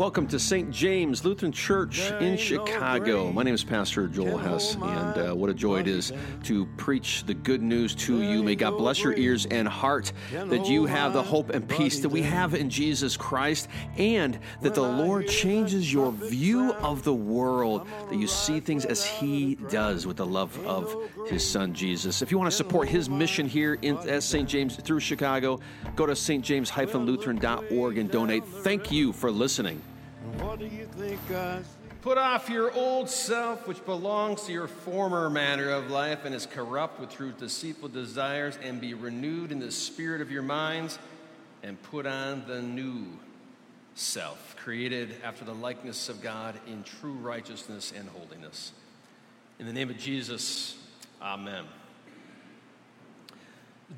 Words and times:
Welcome 0.00 0.28
to 0.28 0.38
St. 0.38 0.70
James 0.70 1.26
Lutheran 1.26 1.52
Church 1.52 2.10
in 2.22 2.38
Chicago. 2.38 3.30
My 3.32 3.42
name 3.42 3.52
is 3.52 3.62
Pastor 3.62 4.08
Joel 4.08 4.38
Hess, 4.38 4.74
and 4.76 4.82
uh, 4.82 5.34
what 5.34 5.50
a 5.50 5.54
joy 5.54 5.80
it 5.80 5.86
is 5.86 6.10
to 6.44 6.64
preach 6.78 7.24
the 7.26 7.34
good 7.34 7.60
news 7.60 7.94
to 7.96 8.22
you. 8.22 8.42
May 8.42 8.54
God 8.54 8.78
bless 8.78 9.04
your 9.04 9.12
ears 9.12 9.44
and 9.50 9.68
heart 9.68 10.10
that 10.32 10.66
you 10.66 10.86
have 10.86 11.12
the 11.12 11.22
hope 11.22 11.50
and 11.50 11.68
peace 11.68 12.00
that 12.00 12.08
we 12.08 12.22
have 12.22 12.54
in 12.54 12.70
Jesus 12.70 13.14
Christ, 13.14 13.68
and 13.98 14.38
that 14.62 14.74
the 14.74 14.80
Lord 14.80 15.28
changes 15.28 15.92
your 15.92 16.12
view 16.12 16.72
of 16.72 17.04
the 17.04 17.12
world, 17.12 17.86
that 18.08 18.16
you 18.16 18.26
see 18.26 18.58
things 18.58 18.86
as 18.86 19.04
He 19.04 19.56
does 19.68 20.06
with 20.06 20.16
the 20.16 20.26
love 20.26 20.58
of 20.64 20.96
His 21.26 21.46
Son 21.46 21.74
Jesus. 21.74 22.22
If 22.22 22.30
you 22.30 22.38
want 22.38 22.50
to 22.50 22.56
support 22.56 22.88
His 22.88 23.10
mission 23.10 23.46
here 23.46 23.74
in, 23.82 23.98
at 24.08 24.22
St. 24.22 24.48
James 24.48 24.76
through 24.76 25.00
Chicago, 25.00 25.60
go 25.94 26.06
to 26.06 26.14
stjames-lutheran.org 26.14 27.98
and 27.98 28.10
donate. 28.10 28.46
Thank 28.46 28.90
you 28.90 29.12
for 29.12 29.30
listening. 29.30 29.82
What 30.38 30.58
do 30.58 30.66
you 30.66 30.86
think 30.96 31.20
I 31.30 31.62
Put 32.02 32.16
off 32.16 32.48
your 32.48 32.72
old 32.72 33.10
self, 33.10 33.68
which 33.68 33.84
belongs 33.84 34.44
to 34.44 34.52
your 34.52 34.68
former 34.68 35.28
manner 35.28 35.68
of 35.68 35.90
life 35.90 36.24
and 36.24 36.34
is 36.34 36.46
corrupt 36.46 36.98
with 36.98 37.10
through 37.10 37.32
deceitful 37.32 37.90
desires, 37.90 38.58
and 38.62 38.80
be 38.80 38.94
renewed 38.94 39.52
in 39.52 39.58
the 39.58 39.70
spirit 39.70 40.22
of 40.22 40.30
your 40.30 40.42
minds, 40.42 40.98
and 41.62 41.80
put 41.82 42.06
on 42.06 42.44
the 42.46 42.62
new 42.62 43.04
self, 43.94 44.56
created 44.56 45.16
after 45.22 45.44
the 45.44 45.52
likeness 45.52 46.08
of 46.08 46.22
God 46.22 46.58
in 46.66 46.84
true 46.84 47.12
righteousness 47.12 47.92
and 47.94 48.08
holiness. 48.08 48.72
In 49.58 49.66
the 49.66 49.72
name 49.74 49.90
of 49.90 49.98
Jesus, 49.98 50.78
amen. 51.20 51.66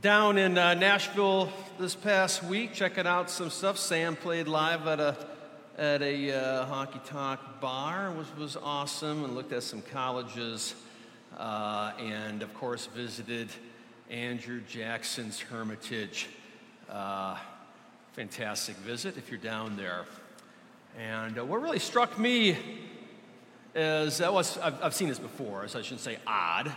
Down 0.00 0.38
in 0.38 0.58
uh, 0.58 0.74
Nashville 0.74 1.52
this 1.78 1.94
past 1.94 2.42
week, 2.42 2.72
checking 2.72 3.06
out 3.06 3.30
some 3.30 3.50
stuff. 3.50 3.78
Sam 3.78 4.16
played 4.16 4.48
live 4.48 4.88
at 4.88 4.98
a 4.98 5.31
at 5.78 6.02
a 6.02 6.32
uh, 6.32 6.66
honky 6.66 7.02
tonk 7.06 7.40
bar, 7.60 8.10
which 8.12 8.26
was 8.38 8.56
awesome, 8.56 9.24
and 9.24 9.34
looked 9.34 9.52
at 9.52 9.62
some 9.62 9.80
colleges, 9.80 10.74
uh, 11.38 11.92
and 11.98 12.42
of 12.42 12.52
course 12.54 12.86
visited 12.86 13.48
Andrew 14.10 14.60
Jackson's 14.68 15.40
Hermitage. 15.40 16.28
Uh, 16.90 17.38
fantastic 18.12 18.76
visit 18.76 19.16
if 19.16 19.30
you're 19.30 19.40
down 19.40 19.76
there. 19.76 20.04
And 20.98 21.38
uh, 21.38 21.44
what 21.44 21.62
really 21.62 21.78
struck 21.78 22.18
me 22.18 22.58
is 23.74 24.18
that 24.18 24.34
was 24.34 24.58
I've, 24.58 24.82
I've, 24.82 24.94
seen 24.94 25.08
this 25.08 25.18
before, 25.18 25.66
so 25.68 25.78
I 25.78 25.82
shouldn't 25.82 26.02
say 26.02 26.18
odd. 26.26 26.70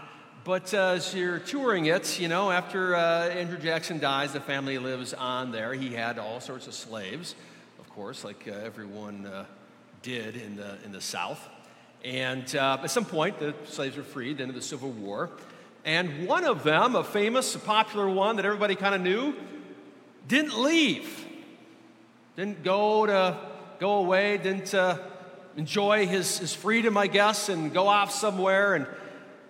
But 0.45 0.73
uh, 0.73 0.93
as 0.95 1.13
you're 1.13 1.39
touring 1.39 1.87
it, 1.87 2.17
you 2.17 2.29
know, 2.29 2.49
after 2.49 2.95
uh, 2.95 3.27
Andrew 3.27 3.57
Jackson 3.57 3.99
dies, 3.99 4.31
the 4.31 4.39
family 4.39 4.77
lives 4.77 5.13
on 5.13 5.51
there. 5.51 5.73
He 5.73 5.93
had 5.93 6.17
all 6.17 6.39
sorts 6.39 6.67
of 6.67 6.73
slaves 6.73 7.35
course, 7.95 8.25
like 8.25 8.45
uh, 8.45 8.51
everyone 8.51 9.25
uh, 9.25 9.45
did 10.01 10.35
in 10.35 10.57
the, 10.57 10.75
in 10.83 10.91
the 10.91 10.99
South. 10.99 11.39
And 12.03 12.53
uh, 12.53 12.79
at 12.83 12.91
some 12.91 13.05
point, 13.05 13.39
the 13.39 13.55
slaves 13.67 13.95
were 13.95 14.03
freed, 14.03 14.41
into 14.41 14.53
the 14.53 14.61
Civil 14.61 14.91
War. 14.91 15.29
And 15.85 16.27
one 16.27 16.43
of 16.43 16.63
them, 16.63 16.97
a 16.97 17.05
famous, 17.05 17.55
a 17.55 17.59
popular 17.59 18.09
one 18.09 18.35
that 18.35 18.43
everybody 18.43 18.75
kind 18.75 18.95
of 18.95 19.01
knew, 19.01 19.33
didn't 20.27 20.61
leave. 20.61 21.25
Didn't 22.35 22.63
go 22.63 23.05
to 23.05 23.37
go 23.79 23.99
away, 23.99 24.39
didn't 24.39 24.73
uh, 24.73 24.97
enjoy 25.55 26.05
his, 26.05 26.39
his 26.39 26.53
freedom, 26.53 26.97
I 26.97 27.07
guess, 27.07 27.47
and 27.47 27.73
go 27.73 27.87
off 27.87 28.11
somewhere 28.11 28.75
and 28.75 28.87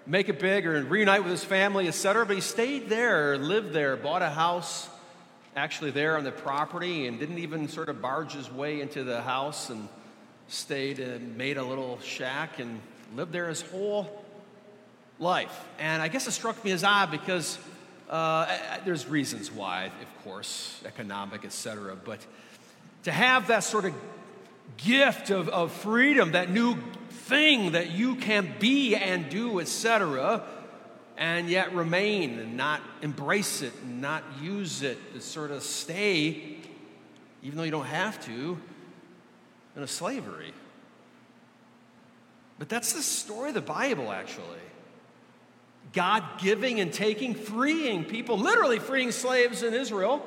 make 0.06 0.30
it 0.30 0.40
big 0.40 0.68
or 0.68 0.84
reunite 0.84 1.24
with 1.24 1.32
his 1.32 1.44
family, 1.44 1.88
etc. 1.88 2.28
But 2.28 2.36
he 2.36 2.42
stayed 2.42 2.90
there, 2.90 3.40
lived 3.40 3.74
there, 3.74 3.98
bought 3.98 4.22
a 4.22 4.30
house, 4.30 4.88
actually 5.56 5.92
there 5.92 6.18
on 6.18 6.24
the 6.24 6.32
property 6.32 7.08
and 7.08 7.20
didn't 7.20 7.38
even 7.38 7.68
sort 7.68 7.90
of 7.90 8.02
barge 8.02 8.34
his 8.34 8.52
way 8.52 8.82
into 8.82 9.04
the 9.04 9.22
house 9.22 9.70
and 9.70 9.88
stayed 10.48 11.00
and 11.00 11.38
made 11.38 11.58
a 11.58 11.64
little 11.64 12.00
shack 12.02 12.60
and 12.60 12.82
lived 13.16 13.32
there 13.32 13.48
his 13.48 13.62
whole 13.62 14.24
life. 15.20 15.66
And 15.80 16.02
I 16.02 16.08
guess 16.08 16.28
it 16.28 16.32
struck 16.32 16.64
me 16.64 16.72
as 16.72 16.84
odd 16.84 17.10
because 17.10 17.58
uh, 18.10 18.58
there's 18.84 19.08
reasons 19.08 19.52
why, 19.52 19.86
of 19.86 20.24
course, 20.24 20.82
economic, 20.86 21.46
etc. 21.46 21.96
But 21.96 22.20
to 23.04 23.12
have 23.12 23.48
that 23.48 23.64
sort 23.64 23.86
of 23.86 23.94
gift 24.78 25.30
of, 25.30 25.48
of 25.50 25.72
freedom, 25.72 26.34
that 26.34 26.50
new 26.50 26.76
thing 27.10 27.72
that 27.72 27.92
you 27.92 28.16
can 28.16 28.54
be 28.60 28.96
and 28.96 29.30
do, 29.30 29.60
etc., 29.60 30.44
and 31.18 31.50
yet 31.50 31.74
remain 31.74 32.40
and 32.40 32.58
not 32.58 32.82
embrace 33.02 33.62
it 33.62 33.74
and 33.84 34.02
not 34.02 34.24
use 34.42 34.82
it 34.82 35.14
to 35.14 35.22
sort 35.22 35.52
of 35.52 35.64
stay, 35.64 36.58
even 37.42 37.58
though 37.58 37.64
you 37.64 37.72
don't 37.72 37.86
have 37.86 38.24
to, 38.26 38.58
in 39.76 39.84
a 39.84 39.88
slavery. 39.88 40.54
But 42.60 42.70
that's 42.70 42.94
the 42.94 43.02
story 43.02 43.50
of 43.50 43.56
the 43.56 43.62
Bible, 43.62 44.12
actually. 44.12 44.44
God 45.94 46.24
giving 46.40 46.80
and 46.80 46.92
taking, 46.92 47.34
freeing 47.34 48.04
people, 48.04 48.38
literally 48.38 48.80
freeing 48.80 49.12
slaves 49.12 49.64
in 49.64 49.74
Israel. 49.74 50.26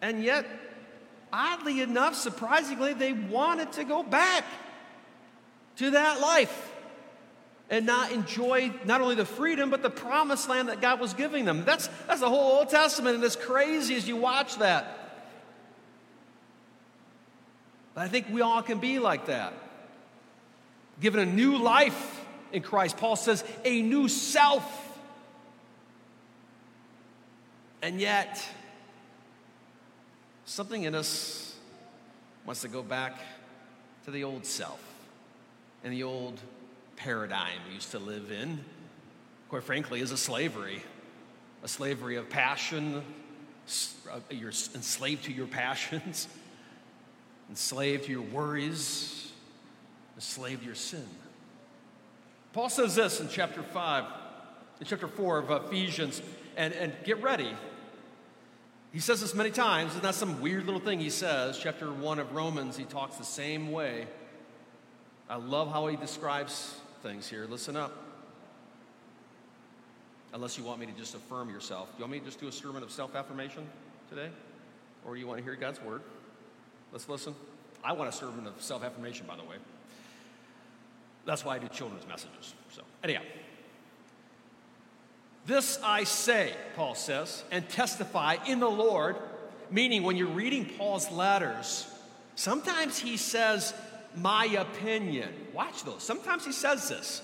And 0.00 0.22
yet, 0.22 0.46
oddly 1.32 1.80
enough, 1.80 2.14
surprisingly, 2.14 2.94
they 2.94 3.12
wanted 3.12 3.72
to 3.72 3.84
go 3.84 4.02
back 4.02 4.44
to 5.76 5.90
that 5.90 6.20
life 6.20 6.69
and 7.70 7.86
not 7.86 8.10
enjoy 8.10 8.72
not 8.84 9.00
only 9.00 9.14
the 9.14 9.24
freedom, 9.24 9.70
but 9.70 9.80
the 9.80 9.90
promised 9.90 10.48
land 10.48 10.68
that 10.68 10.80
God 10.80 10.98
was 11.00 11.14
giving 11.14 11.44
them. 11.44 11.64
That's, 11.64 11.88
that's 12.08 12.20
the 12.20 12.28
whole 12.28 12.58
Old 12.58 12.68
Testament, 12.68 13.14
and 13.14 13.24
it's 13.24 13.36
crazy 13.36 13.94
as 13.94 14.08
you 14.08 14.16
watch 14.16 14.56
that. 14.56 14.98
But 17.94 18.02
I 18.02 18.08
think 18.08 18.26
we 18.30 18.40
all 18.40 18.62
can 18.62 18.80
be 18.80 18.98
like 18.98 19.26
that. 19.26 19.54
Given 21.00 21.20
a 21.20 21.26
new 21.26 21.58
life 21.58 22.20
in 22.52 22.62
Christ. 22.62 22.96
Paul 22.96 23.16
says, 23.16 23.44
a 23.64 23.80
new 23.80 24.08
self. 24.08 24.98
And 27.82 28.00
yet, 28.00 28.44
something 30.44 30.82
in 30.82 30.94
us 30.94 31.54
wants 32.44 32.62
to 32.62 32.68
go 32.68 32.82
back 32.82 33.18
to 34.04 34.10
the 34.10 34.24
old 34.24 34.44
self 34.44 34.80
and 35.84 35.92
the 35.92 36.02
old 36.02 36.40
paradigm 37.00 37.58
we 37.66 37.74
used 37.74 37.92
to 37.92 37.98
live 37.98 38.30
in, 38.30 38.62
quite 39.48 39.64
frankly, 39.64 40.00
is 40.00 40.10
a 40.10 40.18
slavery. 40.18 40.82
A 41.62 41.68
slavery 41.68 42.16
of 42.16 42.28
passion. 42.28 43.02
You're 44.30 44.50
enslaved 44.50 45.24
to 45.24 45.32
your 45.32 45.46
passions, 45.46 46.28
enslaved 47.50 48.04
to 48.04 48.10
your 48.10 48.22
worries, 48.22 49.32
enslaved 50.16 50.60
to 50.60 50.66
your 50.66 50.74
sin. 50.74 51.06
Paul 52.52 52.68
says 52.68 52.96
this 52.96 53.20
in 53.20 53.28
chapter 53.28 53.62
5, 53.62 54.04
in 54.80 54.86
chapter 54.86 55.08
4 55.08 55.38
of 55.38 55.64
Ephesians, 55.64 56.20
and, 56.56 56.74
and 56.74 56.92
get 57.04 57.22
ready. 57.22 57.52
He 58.92 58.98
says 58.98 59.20
this 59.20 59.34
many 59.34 59.50
times. 59.50 59.94
It's 59.94 60.02
not 60.02 60.16
some 60.16 60.40
weird 60.40 60.66
little 60.66 60.80
thing 60.80 61.00
he 61.00 61.10
says. 61.10 61.58
Chapter 61.58 61.92
1 61.92 62.18
of 62.18 62.32
Romans, 62.32 62.76
he 62.76 62.84
talks 62.84 63.16
the 63.16 63.24
same 63.24 63.70
way. 63.70 64.06
I 65.28 65.36
love 65.36 65.70
how 65.70 65.86
he 65.86 65.96
describes 65.96 66.74
things 67.02 67.28
here. 67.28 67.46
Listen 67.48 67.76
up. 67.76 67.92
Unless 70.32 70.58
you 70.58 70.64
want 70.64 70.78
me 70.78 70.86
to 70.86 70.92
just 70.92 71.14
affirm 71.14 71.50
yourself. 71.50 71.88
Do 71.88 71.98
you 71.98 72.02
want 72.04 72.12
me 72.12 72.18
to 72.20 72.24
just 72.24 72.40
do 72.40 72.48
a 72.48 72.52
sermon 72.52 72.82
of 72.82 72.90
self 72.90 73.14
affirmation 73.16 73.66
today? 74.08 74.28
Or 75.04 75.16
you 75.16 75.26
want 75.26 75.38
to 75.38 75.44
hear 75.44 75.56
God's 75.56 75.80
word? 75.82 76.02
Let's 76.92 77.08
listen. 77.08 77.34
I 77.82 77.92
want 77.92 78.08
a 78.08 78.12
sermon 78.12 78.46
of 78.46 78.54
self 78.60 78.84
affirmation, 78.84 79.26
by 79.26 79.36
the 79.36 79.42
way. 79.42 79.56
That's 81.24 81.44
why 81.44 81.56
I 81.56 81.58
do 81.58 81.68
children's 81.68 82.06
messages. 82.06 82.54
So, 82.72 82.82
anyhow. 83.02 83.22
This 85.46 85.80
I 85.82 86.04
say, 86.04 86.52
Paul 86.76 86.94
says, 86.94 87.42
and 87.50 87.68
testify 87.68 88.36
in 88.46 88.60
the 88.60 88.70
Lord, 88.70 89.16
meaning 89.70 90.02
when 90.02 90.16
you're 90.16 90.28
reading 90.28 90.66
Paul's 90.76 91.10
letters, 91.10 91.90
sometimes 92.34 92.98
he 92.98 93.16
says, 93.16 93.74
my 94.16 94.46
opinion. 94.46 95.32
Watch 95.52 95.84
those. 95.84 96.02
Sometimes 96.02 96.44
he 96.44 96.52
says 96.52 96.88
this, 96.88 97.22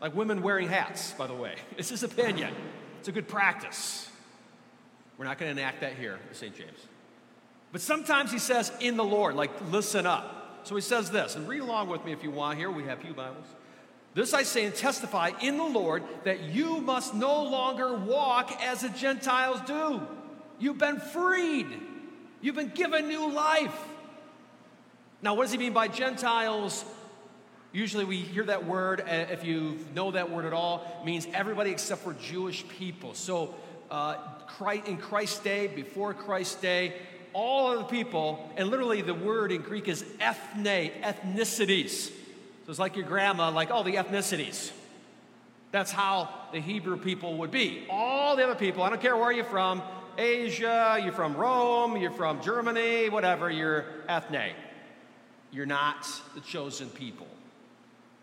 like 0.00 0.14
women 0.14 0.42
wearing 0.42 0.68
hats, 0.68 1.12
by 1.12 1.26
the 1.26 1.34
way. 1.34 1.54
It's 1.76 1.88
his 1.88 2.02
opinion. 2.02 2.54
It's 2.98 3.08
a 3.08 3.12
good 3.12 3.28
practice. 3.28 4.08
We're 5.16 5.24
not 5.24 5.38
going 5.38 5.54
to 5.54 5.60
enact 5.60 5.80
that 5.80 5.94
here 5.94 6.18
at 6.30 6.36
St. 6.36 6.54
James. 6.54 6.86
But 7.72 7.80
sometimes 7.80 8.32
he 8.32 8.38
says, 8.38 8.72
in 8.80 8.96
the 8.96 9.04
Lord, 9.04 9.34
like, 9.34 9.50
listen 9.70 10.06
up. 10.06 10.60
So 10.64 10.74
he 10.74 10.80
says 10.80 11.10
this, 11.10 11.36
and 11.36 11.48
read 11.48 11.60
along 11.60 11.88
with 11.88 12.04
me 12.04 12.12
if 12.12 12.22
you 12.22 12.30
want. 12.30 12.58
Here 12.58 12.70
we 12.70 12.84
have 12.84 13.00
Pew 13.00 13.14
Bibles. 13.14 13.46
This 14.12 14.34
I 14.34 14.42
say 14.42 14.64
and 14.64 14.74
testify 14.74 15.30
in 15.40 15.56
the 15.56 15.64
Lord 15.64 16.02
that 16.24 16.40
you 16.42 16.80
must 16.80 17.14
no 17.14 17.44
longer 17.44 17.96
walk 17.96 18.50
as 18.60 18.80
the 18.80 18.88
Gentiles 18.88 19.60
do. 19.66 20.00
You've 20.58 20.78
been 20.78 21.00
freed, 21.00 21.68
you've 22.40 22.56
been 22.56 22.72
given 22.74 23.08
new 23.08 23.32
life. 23.32 23.74
Now, 25.22 25.34
what 25.34 25.44
does 25.44 25.52
he 25.52 25.58
mean 25.58 25.72
by 25.72 25.88
Gentiles? 25.88 26.84
Usually 27.72 28.04
we 28.04 28.16
hear 28.16 28.44
that 28.44 28.64
word, 28.64 29.00
uh, 29.00 29.04
if 29.30 29.44
you 29.44 29.78
know 29.94 30.10
that 30.12 30.30
word 30.30 30.44
at 30.44 30.52
all, 30.52 31.02
means 31.04 31.28
everybody 31.32 31.70
except 31.70 32.02
for 32.02 32.14
Jewish 32.14 32.66
people. 32.68 33.14
So 33.14 33.54
uh, 33.90 34.16
in 34.86 34.96
Christ's 34.96 35.40
day, 35.40 35.66
before 35.66 36.14
Christ's 36.14 36.56
day, 36.56 36.94
all 37.32 37.70
of 37.72 37.78
the 37.78 37.84
people, 37.84 38.50
and 38.56 38.68
literally 38.68 39.02
the 39.02 39.14
word 39.14 39.52
in 39.52 39.62
Greek 39.62 39.88
is 39.88 40.04
ethne, 40.20 40.90
ethnicities. 41.02 42.08
So 42.08 42.70
it's 42.70 42.78
like 42.78 42.96
your 42.96 43.06
grandma, 43.06 43.50
like, 43.50 43.70
oh, 43.70 43.82
the 43.82 43.94
ethnicities. 43.94 44.72
That's 45.70 45.92
how 45.92 46.28
the 46.52 46.60
Hebrew 46.60 46.96
people 46.96 47.36
would 47.38 47.50
be. 47.50 47.84
All 47.88 48.34
the 48.34 48.42
other 48.42 48.56
people, 48.56 48.82
I 48.82 48.88
don't 48.88 49.00
care 49.00 49.16
where 49.16 49.30
you're 49.30 49.44
from 49.44 49.82
Asia, 50.18 50.98
you're 51.02 51.12
from 51.12 51.36
Rome, 51.36 51.96
you're 51.96 52.10
from 52.10 52.42
Germany, 52.42 53.08
whatever, 53.08 53.48
you're 53.48 53.84
ethne. 54.08 54.52
You're 55.52 55.66
not 55.66 56.06
the 56.34 56.40
chosen 56.40 56.88
people. 56.88 57.26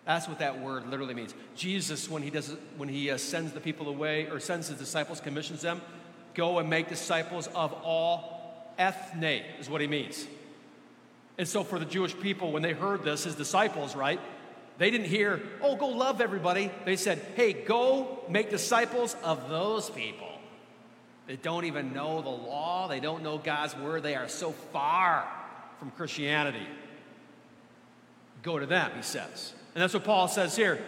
That's 0.06 0.28
what 0.28 0.40
that 0.40 0.62
word 0.62 0.88
literally 0.90 1.14
means. 1.14 1.34
Jesus, 1.56 2.10
when 2.10 2.24
he 2.24 2.30
does, 2.30 2.56
when 2.78 2.88
he 2.88 3.12
uh, 3.12 3.18
sends 3.18 3.52
the 3.52 3.60
people 3.60 3.90
away 3.90 4.30
or 4.30 4.40
sends 4.40 4.70
his 4.70 4.78
disciples, 4.78 5.20
commissions 5.20 5.62
them, 5.62 5.82
go 6.34 6.60
and 6.60 6.70
make 6.70 6.88
disciples 6.88 7.48
of 7.48 7.74
all 7.84 8.74
ethne 8.78 9.44
is 9.60 9.70
what 9.70 9.82
he 9.82 9.88
means. 9.88 10.26
And 11.38 11.48
so 11.48 11.64
for 11.64 11.78
the 11.78 11.86
Jewish 11.86 12.18
people, 12.18 12.52
when 12.52 12.62
they 12.62 12.74
heard 12.74 13.04
this, 13.04 13.26
his 13.26 13.36
disciples, 13.36 13.96
right? 13.96 14.20
They 14.78 14.92
didn't 14.92 15.08
hear, 15.08 15.42
oh, 15.62 15.76
go 15.76 15.88
love 15.88 16.22
everybody. 16.22 16.72
They 16.86 16.96
said, 16.96 17.20
hey, 17.36 17.54
go 17.54 18.20
make 18.30 18.50
disciples 18.50 19.16
of 19.24 19.50
those 19.50 19.90
people 19.90 20.30
that 21.28 21.44
don't 21.44 21.66
even 21.66 21.94
know 21.94 22.22
the 22.22 22.30
law, 22.30 22.88
they 22.88 23.02
don't 23.02 23.24
know 23.24 23.38
God's 23.38 23.76
word, 23.76 24.04
they 24.04 24.16
are 24.16 24.30
so 24.30 24.52
far 24.52 25.28
from 25.80 25.92
Christianity. 25.92 26.66
Go 28.44 28.60
to 28.60 28.66
them, 28.66 28.92
he 28.96 29.02
says. 29.02 29.54
And 29.74 29.82
that's 29.82 29.94
what 29.94 30.04
Paul 30.04 30.28
says 30.28 30.56
here. 30.56 30.80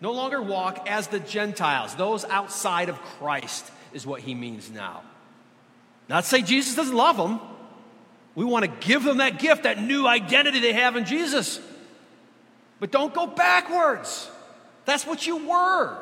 No 0.00 0.12
longer 0.12 0.42
walk 0.42 0.88
as 0.88 1.06
the 1.06 1.20
Gentiles, 1.20 1.94
those 1.94 2.24
outside 2.24 2.88
of 2.88 3.00
Christ, 3.00 3.70
is 3.92 4.06
what 4.06 4.20
he 4.20 4.34
means 4.34 4.70
now. 4.70 5.02
Not 6.08 6.24
say 6.24 6.42
Jesus 6.42 6.74
doesn't 6.74 6.96
love 6.96 7.16
them. 7.16 7.40
We 8.34 8.44
want 8.44 8.64
to 8.64 8.86
give 8.86 9.04
them 9.04 9.18
that 9.18 9.38
gift, 9.38 9.64
that 9.64 9.80
new 9.80 10.06
identity 10.06 10.60
they 10.60 10.72
have 10.72 10.96
in 10.96 11.04
Jesus. 11.04 11.60
But 12.80 12.90
don't 12.90 13.14
go 13.14 13.26
backwards. 13.26 14.28
That's 14.84 15.06
what 15.06 15.26
you 15.26 15.48
were. 15.48 15.96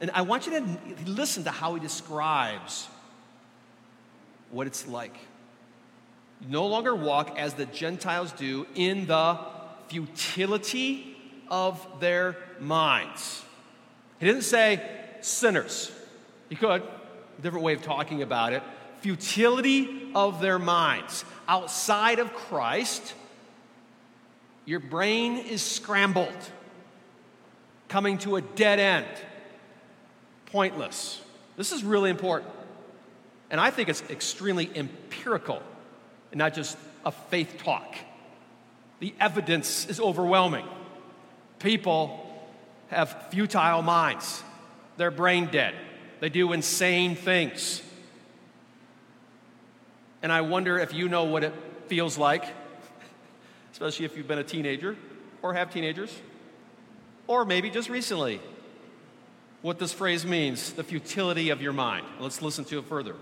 And 0.00 0.10
I 0.12 0.22
want 0.22 0.46
you 0.46 0.52
to 0.52 0.78
listen 1.06 1.44
to 1.44 1.50
how 1.50 1.74
he 1.74 1.80
describes 1.80 2.88
what 4.50 4.66
it's 4.66 4.86
like. 4.86 5.16
No 6.48 6.66
longer 6.66 6.94
walk 6.94 7.38
as 7.38 7.54
the 7.54 7.66
Gentiles 7.66 8.32
do 8.32 8.66
in 8.74 9.06
the 9.06 9.38
futility 9.88 11.16
of 11.48 11.86
their 12.00 12.36
minds. 12.60 13.42
He 14.18 14.26
didn't 14.26 14.42
say 14.42 14.82
sinners. 15.20 15.90
He 16.48 16.56
could, 16.56 16.82
different 17.42 17.64
way 17.64 17.74
of 17.74 17.82
talking 17.82 18.22
about 18.22 18.52
it. 18.52 18.62
Futility 19.00 20.10
of 20.14 20.40
their 20.40 20.58
minds. 20.58 21.24
Outside 21.48 22.18
of 22.18 22.32
Christ, 22.32 23.14
your 24.64 24.80
brain 24.80 25.38
is 25.38 25.62
scrambled, 25.62 26.36
coming 27.88 28.18
to 28.18 28.36
a 28.36 28.40
dead 28.42 28.80
end, 28.80 29.06
pointless. 30.46 31.20
This 31.56 31.72
is 31.72 31.84
really 31.84 32.10
important. 32.10 32.52
And 33.50 33.60
I 33.60 33.70
think 33.70 33.88
it's 33.88 34.02
extremely 34.10 34.68
empirical 34.74 35.62
and 36.36 36.38
not 36.38 36.52
just 36.52 36.76
a 37.06 37.10
faith 37.10 37.56
talk. 37.64 37.96
The 39.00 39.14
evidence 39.18 39.86
is 39.86 39.98
overwhelming. 39.98 40.66
People 41.60 42.22
have 42.88 43.30
futile 43.30 43.80
minds, 43.80 44.42
they're 44.98 45.10
brain 45.10 45.46
dead, 45.46 45.74
they 46.20 46.28
do 46.28 46.52
insane 46.52 47.16
things. 47.16 47.82
And 50.22 50.30
I 50.30 50.42
wonder 50.42 50.78
if 50.78 50.92
you 50.92 51.08
know 51.08 51.24
what 51.24 51.42
it 51.42 51.54
feels 51.86 52.18
like 52.18 52.44
especially 53.72 54.04
if 54.04 54.14
you've 54.14 54.28
been 54.28 54.38
a 54.38 54.44
teenager 54.44 54.94
or 55.40 55.54
have 55.54 55.72
teenagers, 55.72 56.14
or 57.26 57.46
maybe 57.46 57.70
just 57.70 57.88
recently. 57.88 58.40
What 59.62 59.78
this 59.78 59.92
phrase 59.92 60.26
means 60.26 60.74
the 60.74 60.84
futility 60.84 61.48
of 61.48 61.62
your 61.62 61.72
mind. 61.72 62.04
Let's 62.20 62.42
listen 62.42 62.66
to 62.66 62.78
it 62.78 62.84
further. 62.84 63.16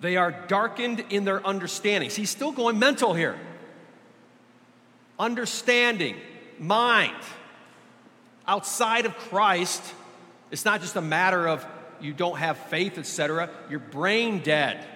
They 0.00 0.16
are 0.16 0.30
darkened 0.30 1.04
in 1.10 1.24
their 1.24 1.44
understanding. 1.46 2.10
See, 2.10 2.22
he's 2.22 2.30
still 2.30 2.52
going 2.52 2.78
mental 2.78 3.14
here. 3.14 3.38
Understanding, 5.18 6.16
mind. 6.58 7.16
Outside 8.46 9.06
of 9.06 9.16
Christ, 9.16 9.82
it's 10.50 10.64
not 10.64 10.80
just 10.80 10.96
a 10.96 11.02
matter 11.02 11.48
of 11.48 11.66
you 12.00 12.12
don't 12.12 12.38
have 12.38 12.56
faith, 12.56 12.96
etc. 12.96 13.50
You're 13.68 13.80
brain 13.80 14.38
dead. 14.38 14.86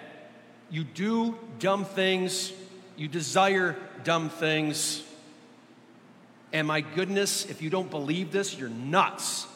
You 0.71 0.85
do 0.85 1.37
dumb 1.59 1.85
things 1.85 2.53
you 2.97 3.09
desire 3.09 3.77
dumb 4.05 4.29
things. 4.29 5.03
And 6.53 6.67
my 6.67 6.83
goodness, 6.83 7.47
if 7.47 7.63
you 7.63 7.71
don't 7.71 7.91
believe 7.91 8.33
this, 8.33 8.57
you're 8.57 8.69
nuts. 8.69 9.47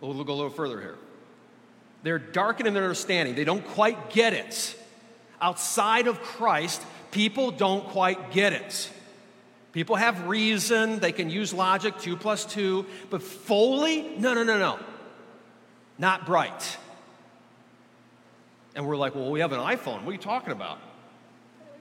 We'll 0.00 0.24
go 0.24 0.32
a 0.32 0.34
little 0.34 0.50
further 0.50 0.80
here. 0.80 0.96
They're 2.02 2.18
darkened 2.18 2.66
in 2.66 2.74
their 2.74 2.84
understanding, 2.84 3.34
they 3.34 3.44
don't 3.44 3.66
quite 3.66 4.10
get 4.10 4.32
it. 4.32 4.76
Outside 5.40 6.06
of 6.06 6.20
Christ, 6.20 6.82
people 7.10 7.50
don't 7.50 7.86
quite 7.88 8.30
get 8.32 8.52
it. 8.52 8.90
People 9.72 9.96
have 9.96 10.26
reason, 10.26 10.98
they 10.98 11.12
can 11.12 11.30
use 11.30 11.54
logic, 11.54 11.98
two 11.98 12.16
plus 12.16 12.44
two, 12.44 12.86
but 13.08 13.22
fully, 13.22 14.02
no, 14.18 14.34
no, 14.34 14.42
no, 14.42 14.58
no. 14.58 14.78
Not 15.96 16.26
bright. 16.26 16.76
And 18.74 18.86
we're 18.86 18.96
like, 18.96 19.14
well, 19.14 19.30
we 19.30 19.40
have 19.40 19.52
an 19.52 19.60
iPhone. 19.60 20.02
What 20.02 20.08
are 20.08 20.12
you 20.12 20.18
talking 20.18 20.52
about? 20.52 20.78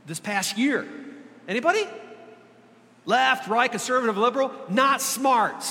this 0.09 0.19
past 0.19 0.57
year. 0.57 0.87
Anybody? 1.47 1.87
Left, 3.05 3.47
right, 3.47 3.71
conservative, 3.71 4.17
liberal, 4.17 4.51
not 4.69 5.01
smart. 5.01 5.63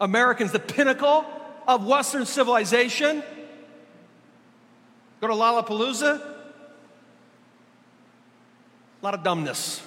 Americans, 0.00 0.52
the 0.52 0.58
pinnacle 0.58 1.24
of 1.66 1.86
Western 1.86 2.26
civilization. 2.26 3.22
Go 5.20 5.28
to 5.28 5.34
Lollapalooza. 5.34 6.20
A 9.00 9.04
lot 9.04 9.14
of 9.14 9.22
dumbness. 9.22 9.82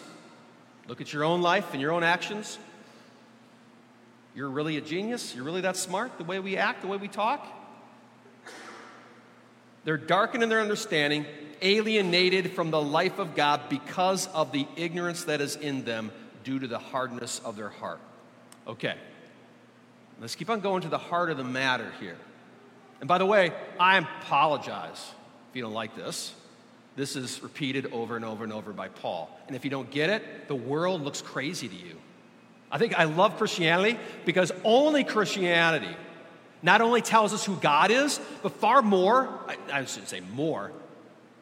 Look 0.88 1.02
at 1.02 1.14
your 1.14 1.24
own 1.24 1.42
life 1.42 1.74
and 1.74 1.82
your 1.82 1.92
own 1.92 2.04
actions. 2.04 2.58
You're 4.36 4.50
really 4.50 4.78
a 4.78 4.82
genius? 4.82 5.36
You're 5.36 5.44
really 5.44 5.62
that 5.62 5.78
smart? 5.78 6.18
The 6.18 6.24
way 6.24 6.40
we 6.40 6.58
act, 6.58 6.82
the 6.82 6.88
way 6.88 6.98
we 6.98 7.08
talk? 7.08 7.46
They're 9.84 9.98
darkened 9.98 10.44
in 10.44 10.50
their 10.50 10.62
understanding 10.62 11.26
alienated 11.62 12.54
from 12.54 12.72
the 12.72 12.82
life 12.82 13.20
of 13.20 13.36
God 13.36 13.62
because 13.70 14.28
of 14.28 14.52
the 14.52 14.68
ignorance 14.76 15.26
that 15.26 15.42
is 15.42 15.56
in 15.56 15.84
them 15.84 16.12
due 16.44 16.60
to 16.60 16.68
the 16.68 16.80
hardness 16.80 17.40
of 17.44 17.56
their 17.56 17.70
heart. 17.70 18.00
Okay, 18.68 18.96
let's 20.20 20.36
keep 20.36 20.50
on 20.50 20.60
going 20.60 20.82
to 20.82 20.90
the 20.90 20.98
heart 20.98 21.30
of 21.30 21.38
the 21.38 21.44
matter 21.44 21.92
here. 22.00 22.18
And 23.00 23.08
by 23.08 23.18
the 23.18 23.26
way, 23.26 23.52
I 23.80 23.98
apologize 23.98 25.12
if 25.50 25.56
you 25.56 25.62
don't 25.62 25.74
like 25.74 25.96
this. 25.96 26.34
This 26.96 27.16
is 27.16 27.42
repeated 27.42 27.94
over 27.94 28.16
and 28.16 28.26
over 28.26 28.44
and 28.44 28.52
over 28.52 28.74
by 28.74 28.90
Paul. 28.90 29.30
And 29.48 29.56
if 29.56 29.64
you 29.64 29.72
don't 29.72 29.90
get 29.90 30.10
it, 30.10 30.48
the 30.48 30.56
world 30.56 31.02
looks 31.02 31.22
crazy 31.22 31.68
to 31.68 31.76
you. 31.76 31.96
I 32.72 32.78
think 32.78 32.98
I 33.00 33.06
love 33.06 33.38
Christianity 33.38 33.98
because 34.26 34.52
only 34.64 35.04
Christianity 35.04 35.96
not 36.62 36.82
only 36.82 37.02
tells 37.02 37.34
us 37.34 37.46
who 37.46 37.56
God 37.56 37.90
is, 37.90 38.20
but 38.44 38.52
far 38.52 38.82
more, 38.82 39.30
I, 39.48 39.58
I 39.72 39.86
shouldn't 39.86 40.10
say 40.10 40.20
more, 40.34 40.72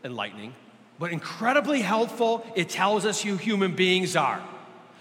enlightening, 0.04 0.54
but 1.00 1.12
incredibly 1.12 1.82
helpful. 1.82 2.46
It 2.56 2.70
tells 2.70 3.06
us 3.06 3.22
who 3.22 3.36
human 3.36 3.76
beings 3.76 4.16
are. 4.16 4.42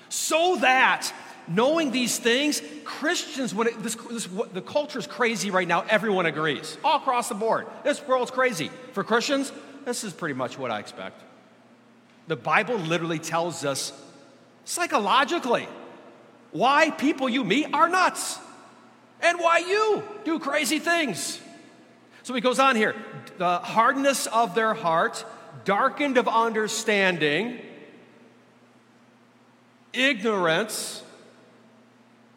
So 0.08 0.56
that 0.56 1.12
knowing 1.48 1.90
these 1.90 2.18
things, 2.18 2.62
Christians, 2.84 3.54
when 3.54 3.68
it, 3.68 3.82
this, 3.82 3.94
this, 3.94 4.28
the 4.52 4.62
culture 4.62 4.98
is 4.98 5.06
crazy 5.06 5.50
right 5.50 5.68
now, 5.68 5.84
everyone 5.88 6.26
agrees, 6.26 6.76
all 6.84 6.98
across 6.98 7.28
the 7.28 7.34
board. 7.34 7.66
This 7.84 8.06
world's 8.06 8.30
crazy. 8.30 8.70
For 8.92 9.04
Christians, 9.04 9.52
this 9.84 10.04
is 10.04 10.12
pretty 10.12 10.34
much 10.34 10.58
what 10.58 10.70
I 10.70 10.80
expect. 10.80 11.22
The 12.28 12.36
Bible 12.36 12.76
literally 12.76 13.18
tells 13.18 13.64
us 13.64 13.92
psychologically 14.64 15.68
why 16.50 16.90
people 16.90 17.28
you 17.28 17.44
meet 17.44 17.72
are 17.72 17.88
nuts 17.88 18.38
and 19.20 19.38
why 19.38 19.58
you 19.58 20.02
do 20.24 20.38
crazy 20.38 20.78
things. 20.78 21.40
So 22.22 22.34
he 22.34 22.40
goes 22.40 22.58
on 22.58 22.74
here 22.76 22.94
the 23.38 23.58
hardness 23.58 24.26
of 24.26 24.54
their 24.54 24.74
heart, 24.74 25.24
darkened 25.64 26.16
of 26.16 26.26
understanding, 26.26 27.60
ignorance. 29.92 31.02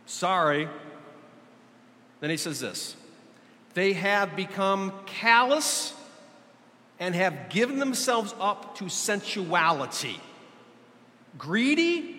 Sorry. 0.10 0.68
Then 2.20 2.30
he 2.32 2.38
says 2.38 2.60
this 2.60 2.96
they 3.75 3.94
have 3.94 4.36
become 4.36 4.92
callous 5.06 5.94
and 7.00 7.13
have 7.13 7.50
given 7.50 7.78
themselves 7.78 8.34
up 8.39 8.75
to 8.78 8.89
sensuality, 8.89 10.20
greedy 11.38 12.18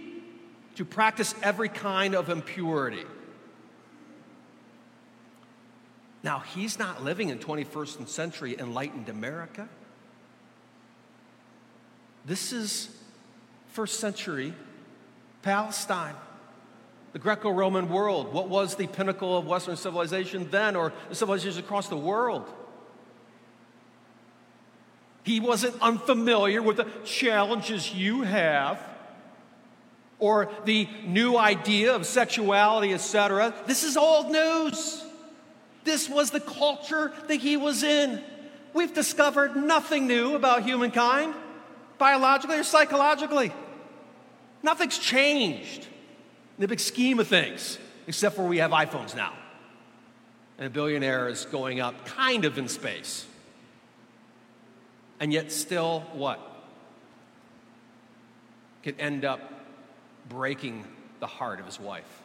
to 0.77 0.85
practice 0.85 1.35
every 1.43 1.69
kind 1.69 2.15
of 2.15 2.31
impurity. 2.31 3.05
Now, 6.23 6.39
he's 6.39 6.79
not 6.79 7.03
living 7.03 7.31
in 7.31 7.39
21st 7.39 8.09
century 8.09 8.57
enlightened 8.59 9.09
America. 9.09 9.69
This 12.25 12.53
is 12.53 12.89
first 13.73 13.99
century 13.99 14.55
Palestine, 15.43 16.15
the 17.13 17.19
Greco 17.19 17.51
Roman 17.51 17.89
world. 17.89 18.33
What 18.33 18.49
was 18.49 18.77
the 18.77 18.87
pinnacle 18.87 19.37
of 19.37 19.47
Western 19.47 19.77
civilization 19.77 20.49
then, 20.51 20.77
or 20.77 20.93
civilizations 21.13 21.59
across 21.59 21.89
the 21.89 21.97
world? 21.97 22.49
He 25.23 25.41
wasn't 25.41 25.81
unfamiliar 25.83 26.63
with 26.63 26.79
the 26.79 26.87
challenges 27.05 27.93
you 27.93 28.23
have 28.23 28.81
or 30.19 30.51
the 30.65 30.89
new 31.05 31.37
idea 31.37 31.95
of 31.95 32.07
sexuality, 32.07 32.93
etc. 32.93 33.55
This 33.67 33.85
is 33.85 33.97
old 33.97 34.31
news. 34.31 35.05
This 35.85 36.09
was 36.09 36.31
the 36.31 36.41
culture 36.41 37.13
that 37.27 37.37
he 37.37 37.57
was 37.57 37.83
in. 37.83 38.23
We've 38.75 38.95
discovered 38.95 39.57
nothing 39.57 40.07
new 40.07 40.35
about 40.35 40.63
humankind, 40.63 41.35
biologically 41.99 42.59
or 42.59 42.65
psychologically. 42.65 43.53
Nothing's 44.63 44.99
changed 44.99 45.87
in 46.61 46.63
the 46.65 46.69
big 46.69 46.79
scheme 46.79 47.19
of 47.19 47.27
things, 47.27 47.79
except 48.07 48.37
for 48.37 48.47
we 48.47 48.59
have 48.59 48.71
iPhones 48.71 49.17
now. 49.17 49.33
And 50.59 50.67
a 50.67 50.71
billionaire 50.71 51.27
is 51.27 51.47
going 51.47 51.81
up 51.81 52.05
kind 52.05 52.45
of 52.45 52.59
in 52.59 52.69
space. 52.69 53.25
And 55.21 55.33
yet, 55.33 55.53
still, 55.53 56.01
what? 56.13 56.39
Can 58.83 58.95
end 59.01 59.25
up 59.25 59.41
breaking 60.29 60.85
the 61.21 61.27
heart 61.27 61.61
of 61.61 61.67
his 61.67 61.81
wife. 61.81 62.05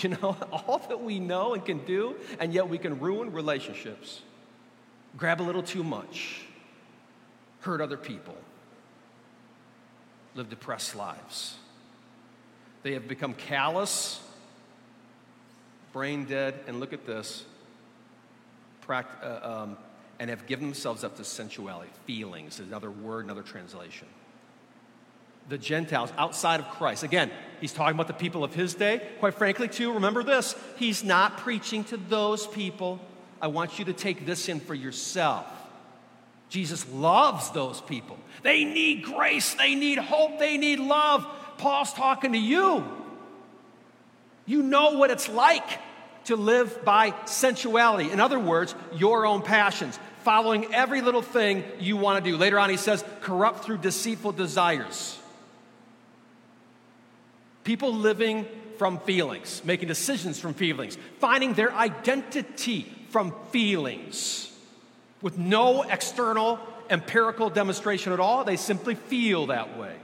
You 0.00 0.10
know, 0.10 0.36
all 0.52 0.78
that 0.90 1.02
we 1.02 1.18
know 1.18 1.54
and 1.54 1.64
can 1.64 1.78
do, 1.86 2.14
and 2.38 2.52
yet 2.52 2.68
we 2.68 2.76
can 2.76 3.00
ruin 3.00 3.32
relationships, 3.32 4.20
grab 5.16 5.40
a 5.40 5.42
little 5.42 5.62
too 5.62 5.82
much, 5.82 6.42
hurt 7.62 7.80
other 7.80 7.96
people, 7.96 8.36
live 10.36 10.50
depressed 10.50 10.94
lives. 10.94 11.56
They 12.88 12.94
have 12.94 13.06
become 13.06 13.34
callous, 13.34 14.18
brain 15.92 16.24
dead, 16.24 16.54
and 16.66 16.80
look 16.80 16.94
at 16.94 17.04
this, 17.04 17.44
pract- 18.86 19.22
uh, 19.22 19.46
um, 19.46 19.76
and 20.18 20.30
have 20.30 20.46
given 20.46 20.64
themselves 20.64 21.04
up 21.04 21.14
to 21.18 21.24
sensuality, 21.24 21.90
feelings, 22.06 22.60
another 22.60 22.90
word, 22.90 23.26
another 23.26 23.42
translation 23.42 24.08
the 25.50 25.58
Gentiles 25.58 26.10
outside 26.16 26.60
of 26.60 26.68
Christ. 26.70 27.02
Again, 27.02 27.30
he's 27.60 27.74
talking 27.74 27.94
about 27.94 28.06
the 28.06 28.14
people 28.14 28.42
of 28.42 28.54
his 28.54 28.72
day. 28.72 29.02
Quite 29.18 29.34
frankly, 29.34 29.68
too, 29.68 29.92
remember 29.92 30.22
this 30.22 30.54
he's 30.76 31.04
not 31.04 31.36
preaching 31.36 31.84
to 31.84 31.98
those 31.98 32.46
people. 32.46 33.00
I 33.42 33.48
want 33.48 33.78
you 33.78 33.84
to 33.84 33.92
take 33.92 34.24
this 34.24 34.48
in 34.48 34.60
for 34.60 34.74
yourself. 34.74 35.44
Jesus 36.48 36.88
loves 36.90 37.50
those 37.50 37.82
people. 37.82 38.18
They 38.42 38.64
need 38.64 39.02
grace, 39.02 39.52
they 39.52 39.74
need 39.74 39.98
hope, 39.98 40.38
they 40.38 40.56
need 40.56 40.78
love. 40.78 41.26
Paul's 41.58 41.92
talking 41.92 42.32
to 42.32 42.38
you. 42.38 42.84
You 44.46 44.62
know 44.62 44.92
what 44.92 45.10
it's 45.10 45.28
like 45.28 45.68
to 46.24 46.36
live 46.36 46.84
by 46.84 47.14
sensuality. 47.26 48.10
In 48.10 48.20
other 48.20 48.38
words, 48.38 48.74
your 48.94 49.26
own 49.26 49.42
passions, 49.42 49.98
following 50.24 50.74
every 50.74 51.00
little 51.00 51.22
thing 51.22 51.64
you 51.78 51.96
want 51.96 52.24
to 52.24 52.30
do. 52.30 52.36
Later 52.36 52.58
on, 52.58 52.70
he 52.70 52.76
says, 52.76 53.04
corrupt 53.20 53.64
through 53.64 53.78
deceitful 53.78 54.32
desires. 54.32 55.18
People 57.64 57.92
living 57.92 58.46
from 58.78 58.98
feelings, 59.00 59.62
making 59.64 59.88
decisions 59.88 60.38
from 60.38 60.54
feelings, 60.54 60.96
finding 61.18 61.52
their 61.54 61.72
identity 61.72 62.90
from 63.10 63.34
feelings 63.50 64.50
with 65.20 65.36
no 65.36 65.82
external 65.82 66.58
empirical 66.88 67.50
demonstration 67.50 68.12
at 68.12 68.20
all. 68.20 68.44
They 68.44 68.56
simply 68.56 68.94
feel 68.94 69.46
that 69.46 69.78
way. 69.78 69.94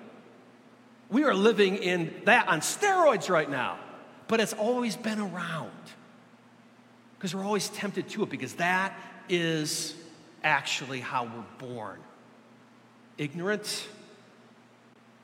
We 1.15 1.23
are 1.23 1.33
living 1.33 1.77
in 1.77 2.13
that 2.25 2.49
on 2.49 2.59
steroids 2.59 3.31
right 3.31 3.49
now, 3.49 3.79
but 4.27 4.41
it's 4.41 4.53
always 4.53 4.97
been 4.97 5.21
around 5.21 5.71
because 7.17 7.33
we're 7.37 7.45
always 7.45 7.69
tempted 7.69 8.09
to 8.09 8.25
it 8.25 8.31
because 8.31 8.55
that 8.55 8.99
is 9.29 9.95
actually 10.43 10.99
how 10.99 11.23
we're 11.27 11.69
born 11.69 12.01
ignorant 13.17 13.87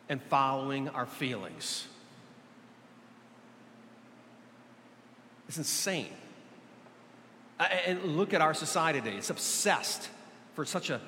and 0.09 0.23
following 0.23 0.89
our 0.91 1.07
feelings. 1.07 1.89
It's 5.49 5.59
insane. 5.59 6.13
And 7.59 8.17
look 8.17 8.33
at 8.33 8.41
our 8.41 8.55
society 8.55 9.01
today. 9.01 9.17
It's 9.17 9.31
obsessed 9.31 10.09
for 10.55 10.65
such 10.65 10.91
a, 10.91 11.01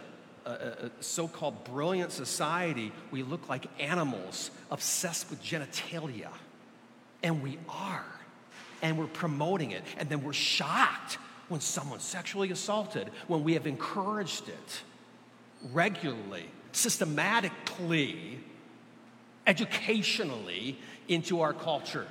a, 0.45 0.87
a 0.87 0.91
so 1.01 1.29
called 1.29 1.65
brilliant 1.65 2.13
society. 2.13 2.93
We 3.11 3.23
look 3.23 3.49
like 3.49 3.67
animals 3.81 4.51
obsessed 4.71 5.31
with 5.31 5.43
genitalia. 5.43 6.29
And 7.23 7.43
we 7.43 7.59
are. 7.69 8.05
And 8.83 8.99
we're 8.99 9.07
promoting 9.07 9.71
it. 9.71 9.85
And 9.99 10.09
then 10.09 10.23
we're 10.23 10.33
shocked 10.33 11.19
when 11.49 11.61
someone's 11.61 12.03
sexually 12.03 12.51
assaulted, 12.51 13.11
when 13.29 13.45
we 13.45 13.55
have 13.55 13.67
encouraged 13.67 14.49
it 14.49 14.83
regularly, 15.73 16.47
systematically, 16.73 18.41
educationally 19.47 20.79
into 21.09 21.43
our 21.43 21.53
culture 21.53 22.07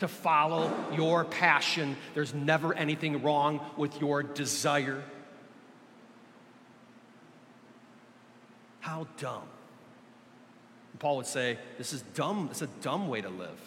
to 0.00 0.08
follow 0.08 0.72
your 0.96 1.24
passion. 1.24 1.96
There's 2.14 2.34
never 2.34 2.74
anything 2.74 3.22
wrong 3.22 3.60
with 3.76 4.00
your 4.00 4.22
desire. 4.22 5.02
How 8.84 9.06
dumb. 9.16 9.44
Paul 10.98 11.16
would 11.16 11.26
say, 11.26 11.56
This 11.78 11.94
is 11.94 12.02
dumb. 12.12 12.48
It's 12.50 12.60
a 12.60 12.66
dumb 12.82 13.08
way 13.08 13.22
to 13.22 13.30
live. 13.30 13.58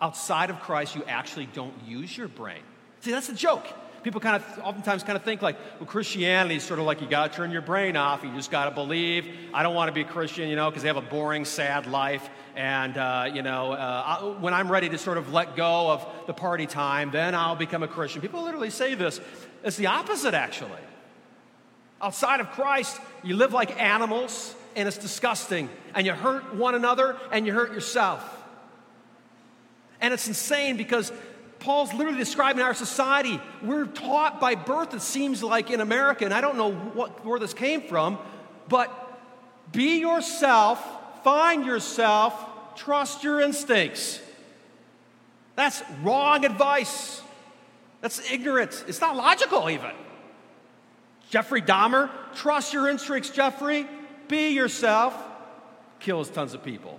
Outside 0.00 0.50
of 0.50 0.58
Christ, 0.58 0.96
you 0.96 1.04
actually 1.04 1.46
don't 1.46 1.74
use 1.86 2.18
your 2.18 2.26
brain. 2.26 2.62
See, 3.02 3.12
that's 3.12 3.28
the 3.28 3.34
joke 3.34 3.68
people 4.04 4.20
kind 4.20 4.36
of 4.36 4.58
oftentimes 4.60 5.02
kind 5.02 5.16
of 5.16 5.22
think 5.22 5.42
like, 5.42 5.56
well, 5.78 5.86
Christianity 5.86 6.56
is 6.56 6.62
sort 6.62 6.80
of 6.80 6.86
like 6.86 7.00
you 7.00 7.08
got 7.08 7.30
to 7.30 7.36
turn 7.36 7.50
your 7.50 7.62
brain 7.62 7.96
off. 7.96 8.22
You 8.24 8.32
just 8.34 8.50
got 8.50 8.64
to 8.66 8.70
believe. 8.70 9.28
I 9.52 9.62
don't 9.62 9.74
want 9.74 9.88
to 9.88 9.92
be 9.92 10.00
a 10.00 10.04
Christian, 10.04 10.48
you 10.48 10.56
know, 10.56 10.70
because 10.70 10.82
they 10.82 10.88
have 10.88 10.96
a 10.96 11.02
boring, 11.02 11.44
sad 11.44 11.86
life. 11.86 12.28
And, 12.56 12.96
uh, 12.96 13.30
you 13.32 13.42
know, 13.42 13.72
uh, 13.72 14.18
I, 14.20 14.24
when 14.40 14.54
I'm 14.54 14.70
ready 14.70 14.88
to 14.88 14.98
sort 14.98 15.18
of 15.18 15.32
let 15.32 15.56
go 15.56 15.90
of 15.90 16.06
the 16.26 16.32
party 16.32 16.66
time, 16.66 17.10
then 17.10 17.34
I'll 17.34 17.56
become 17.56 17.82
a 17.82 17.88
Christian. 17.88 18.22
People 18.22 18.42
literally 18.42 18.70
say 18.70 18.94
this. 18.94 19.20
It's 19.62 19.76
the 19.76 19.88
opposite, 19.88 20.32
actually. 20.34 20.80
Outside 22.00 22.40
of 22.40 22.50
Christ, 22.52 23.00
you 23.22 23.36
live 23.36 23.52
like 23.52 23.80
animals, 23.80 24.54
and 24.76 24.86
it's 24.86 24.98
disgusting. 24.98 25.68
And 25.94 26.06
you 26.06 26.12
hurt 26.12 26.54
one 26.54 26.74
another, 26.74 27.16
and 27.32 27.46
you 27.46 27.52
hurt 27.52 27.72
yourself. 27.72 28.24
And 30.00 30.14
it's 30.14 30.28
insane 30.28 30.76
because 30.76 31.12
Paul's 31.58 31.92
literally 31.92 32.18
describing 32.18 32.62
our 32.62 32.74
society. 32.74 33.40
We're 33.62 33.86
taught 33.86 34.40
by 34.40 34.54
birth, 34.54 34.94
it 34.94 35.02
seems 35.02 35.42
like 35.42 35.70
in 35.70 35.80
America, 35.80 36.24
and 36.24 36.32
I 36.32 36.40
don't 36.40 36.56
know 36.56 36.70
what, 36.70 37.24
where 37.24 37.40
this 37.40 37.52
came 37.52 37.82
from, 37.82 38.18
but 38.68 38.90
be 39.72 39.98
yourself, 39.98 40.80
find 41.24 41.66
yourself, 41.66 42.76
trust 42.76 43.24
your 43.24 43.40
instincts. 43.40 44.20
That's 45.56 45.82
wrong 46.02 46.44
advice. 46.44 47.20
That's 48.00 48.30
ignorant. 48.30 48.84
It's 48.86 49.00
not 49.00 49.16
logical, 49.16 49.68
even. 49.68 49.90
Jeffrey 51.30 51.60
Dahmer, 51.60 52.10
trust 52.34 52.72
your 52.72 52.88
instincts, 52.88 53.30
Jeffrey. 53.30 53.86
Be 54.28 54.50
yourself. 54.50 55.14
Kills 56.00 56.30
tons 56.30 56.54
of 56.54 56.62
people. 56.64 56.98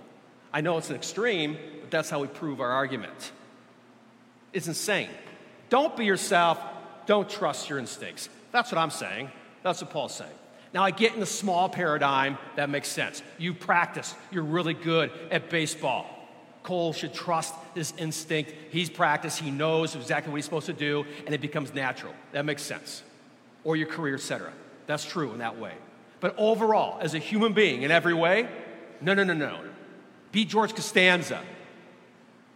I 0.52 0.60
know 0.60 0.78
it's 0.78 0.90
an 0.90 0.96
extreme, 0.96 1.56
but 1.80 1.90
that's 1.90 2.10
how 2.10 2.20
we 2.20 2.26
prove 2.26 2.60
our 2.60 2.70
argument 2.70 3.32
It's 4.52 4.66
insane. 4.66 5.08
Don't 5.68 5.96
be 5.96 6.04
yourself. 6.04 6.58
Don't 7.06 7.28
trust 7.28 7.68
your 7.68 7.78
instincts. 7.78 8.28
That's 8.50 8.72
what 8.72 8.78
I'm 8.78 8.90
saying. 8.90 9.30
That's 9.62 9.80
what 9.80 9.90
Paul's 9.90 10.14
saying. 10.14 10.32
Now, 10.72 10.82
I 10.84 10.90
get 10.90 11.14
in 11.14 11.20
the 11.20 11.26
small 11.26 11.68
paradigm, 11.68 12.38
that 12.56 12.70
makes 12.70 12.88
sense. 12.88 13.22
You 13.38 13.54
practice, 13.54 14.14
you're 14.30 14.44
really 14.44 14.74
good 14.74 15.10
at 15.30 15.50
baseball. 15.50 16.06
Cole 16.62 16.92
should 16.92 17.14
trust 17.14 17.54
his 17.74 17.92
instinct. 17.96 18.52
He's 18.70 18.90
practiced, 18.90 19.40
he 19.40 19.50
knows 19.50 19.96
exactly 19.96 20.30
what 20.30 20.36
he's 20.36 20.44
supposed 20.44 20.66
to 20.66 20.72
do, 20.72 21.04
and 21.26 21.34
it 21.34 21.40
becomes 21.40 21.74
natural. 21.74 22.14
That 22.32 22.44
makes 22.44 22.62
sense. 22.62 23.02
Or 23.64 23.76
your 23.76 23.88
career, 23.88 24.14
etc. 24.14 24.52
That's 24.86 25.04
true 25.04 25.32
in 25.32 25.38
that 25.38 25.58
way. 25.58 25.74
But 26.20 26.34
overall, 26.38 26.98
as 27.00 27.14
a 27.14 27.18
human 27.18 27.52
being 27.52 27.82
in 27.82 27.90
every 27.90 28.14
way, 28.14 28.48
no, 29.00 29.14
no, 29.14 29.24
no, 29.24 29.34
no. 29.34 29.60
Be 30.32 30.44
George 30.44 30.74
Costanza 30.74 31.40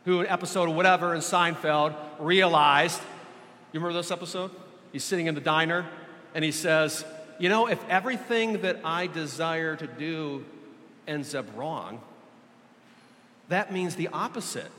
who, 0.05 0.21
in 0.21 0.27
an 0.27 0.33
episode 0.33 0.69
of 0.69 0.77
whatever 0.77 1.15
in 1.15 1.21
Seinfeld, 1.21 1.95
realized 2.19 3.01
you 3.73 3.81
remember 3.81 3.99
this 3.99 4.13
episode? 4.13 4.53
He's 4.93 5.03
sitting 5.03 5.27
in 5.27 5.35
the 5.35 5.41
diner 5.41 5.85
and 6.33 6.45
he 6.45 6.53
says, 6.53 7.05
You 7.41 7.49
know, 7.49 7.67
if 7.67 7.83
everything 7.89 8.61
that 8.61 8.79
I 8.85 9.09
desire 9.09 9.75
to 9.75 9.87
do 9.89 10.45
ends 11.09 11.35
up 11.35 11.47
wrong, 11.57 12.01
that 13.49 13.73
means 13.73 13.97
the 13.97 14.09
opposite 14.09 14.71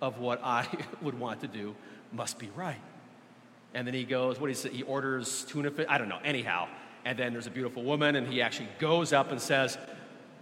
of 0.00 0.18
what 0.18 0.40
I 0.42 0.66
would 1.02 1.20
want 1.20 1.42
to 1.42 1.46
do 1.46 1.74
Must 2.10 2.38
be 2.38 2.48
right. 2.56 2.80
And 3.74 3.86
then 3.86 3.94
he 3.94 4.04
goes, 4.04 4.40
what 4.40 4.48
you 4.48 4.54
say? 4.54 4.70
He 4.70 4.82
orders 4.82 5.44
tuna 5.44 5.70
fish. 5.70 5.86
I 5.88 5.98
don't 5.98 6.08
know. 6.08 6.18
Anyhow. 6.24 6.68
And 7.04 7.18
then 7.18 7.32
there's 7.32 7.46
a 7.46 7.50
beautiful 7.50 7.84
woman, 7.84 8.16
and 8.16 8.26
he 8.26 8.42
actually 8.42 8.68
goes 8.78 9.12
up 9.12 9.30
and 9.30 9.40
says, 9.40 9.78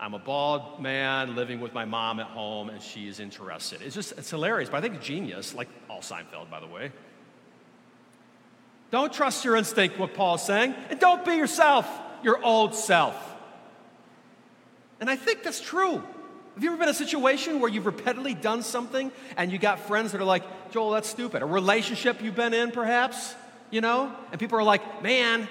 I'm 0.00 0.14
a 0.14 0.18
bald 0.18 0.80
man 0.80 1.36
living 1.36 1.60
with 1.60 1.72
my 1.72 1.84
mom 1.84 2.18
at 2.18 2.26
home, 2.26 2.70
and 2.70 2.82
she 2.82 3.08
is 3.08 3.20
interested. 3.20 3.82
It's 3.82 3.94
just, 3.94 4.12
it's 4.12 4.30
hilarious, 4.30 4.68
but 4.68 4.78
I 4.78 4.80
think 4.80 5.00
genius, 5.00 5.54
like 5.54 5.68
all 5.88 6.00
Seinfeld, 6.00 6.50
by 6.50 6.60
the 6.60 6.66
way. 6.66 6.90
Don't 8.90 9.12
trust 9.12 9.44
your 9.44 9.56
instinct, 9.56 9.98
what 9.98 10.14
Paul's 10.14 10.44
saying, 10.44 10.74
and 10.90 10.98
don't 10.98 11.24
be 11.24 11.34
yourself, 11.34 11.88
your 12.22 12.42
old 12.42 12.74
self. 12.74 13.14
And 15.00 15.10
I 15.10 15.16
think 15.16 15.42
that's 15.42 15.60
true. 15.60 16.02
Have 16.56 16.64
you 16.64 16.70
ever 16.70 16.78
been 16.78 16.88
in 16.88 16.94
a 16.94 16.98
situation 16.98 17.60
where 17.60 17.70
you've 17.70 17.84
repeatedly 17.84 18.32
done 18.32 18.62
something 18.62 19.12
and 19.36 19.52
you 19.52 19.58
got 19.58 19.78
friends 19.80 20.12
that 20.12 20.22
are 20.22 20.24
like, 20.24 20.72
Joel, 20.72 20.92
that's 20.92 21.06
stupid? 21.06 21.42
A 21.42 21.46
relationship 21.46 22.22
you've 22.22 22.34
been 22.34 22.54
in, 22.54 22.70
perhaps, 22.70 23.34
you 23.70 23.82
know? 23.82 24.10
And 24.32 24.40
people 24.40 24.58
are 24.58 24.62
like, 24.62 25.02
man, 25.02 25.46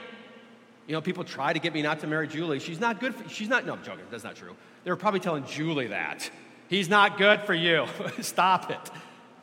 you 0.88 0.94
know, 0.94 1.02
people 1.02 1.24
try 1.24 1.54
to 1.54 1.60
get 1.60 1.76
me 1.76 1.84
not 1.84 2.00
to 2.00 2.08
marry 2.08 2.28
Julie. 2.28 2.58
She's 2.58 2.80
not 2.80 3.00
good 3.00 3.14
for 3.14 3.30
she's 3.30 3.48
not 3.48 3.68
no, 3.68 3.74
I'm 3.74 3.84
joking, 3.84 4.04
that's 4.10 4.24
not 4.24 4.36
true. 4.36 4.56
They 4.84 4.90
were 4.90 4.96
probably 4.96 5.20
telling 5.20 5.46
Julie 5.46 5.90
that. 5.90 6.28
He's 6.70 6.90
not 6.90 7.20
good 7.20 7.42
for 7.42 7.54
you. 7.54 7.86
Stop 8.22 8.72
it. 8.72 8.80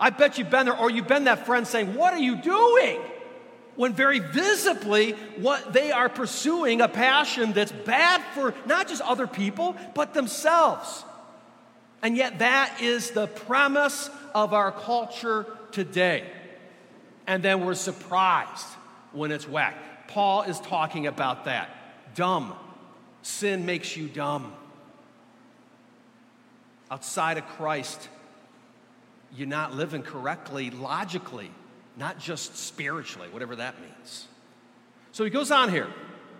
I 0.00 0.10
bet 0.10 0.38
you've 0.38 0.50
been 0.50 0.66
there, 0.66 0.76
or 0.76 0.90
you've 0.90 1.06
been 1.06 1.24
that 1.24 1.46
friend 1.46 1.64
saying, 1.64 1.94
What 1.94 2.12
are 2.12 2.18
you 2.18 2.34
doing? 2.34 3.00
When 3.76 3.92
very 3.92 4.18
visibly, 4.18 5.12
what 5.36 5.72
they 5.72 5.92
are 5.92 6.08
pursuing 6.08 6.80
a 6.80 6.88
passion 6.88 7.52
that's 7.52 7.70
bad 7.70 8.20
for 8.34 8.52
not 8.66 8.88
just 8.88 9.00
other 9.02 9.28
people, 9.28 9.76
but 9.94 10.12
themselves. 10.12 11.04
And 12.02 12.16
yet, 12.16 12.40
that 12.40 12.82
is 12.82 13.10
the 13.10 13.28
premise 13.28 14.10
of 14.34 14.52
our 14.52 14.72
culture 14.72 15.46
today. 15.70 16.24
And 17.26 17.42
then 17.42 17.64
we're 17.64 17.74
surprised 17.74 18.66
when 19.12 19.30
it's 19.30 19.48
whack. 19.48 20.08
Paul 20.08 20.42
is 20.42 20.58
talking 20.60 21.06
about 21.06 21.44
that. 21.44 21.70
Dumb. 22.14 22.54
Sin 23.22 23.64
makes 23.64 23.96
you 23.96 24.08
dumb. 24.08 24.52
Outside 26.90 27.38
of 27.38 27.46
Christ, 27.46 28.08
you're 29.34 29.48
not 29.48 29.74
living 29.74 30.02
correctly 30.02 30.70
logically, 30.70 31.50
not 31.96 32.18
just 32.18 32.56
spiritually, 32.56 33.28
whatever 33.30 33.56
that 33.56 33.80
means. 33.80 34.26
So 35.12 35.24
he 35.24 35.30
goes 35.30 35.50
on 35.50 35.70
here. 35.70 35.88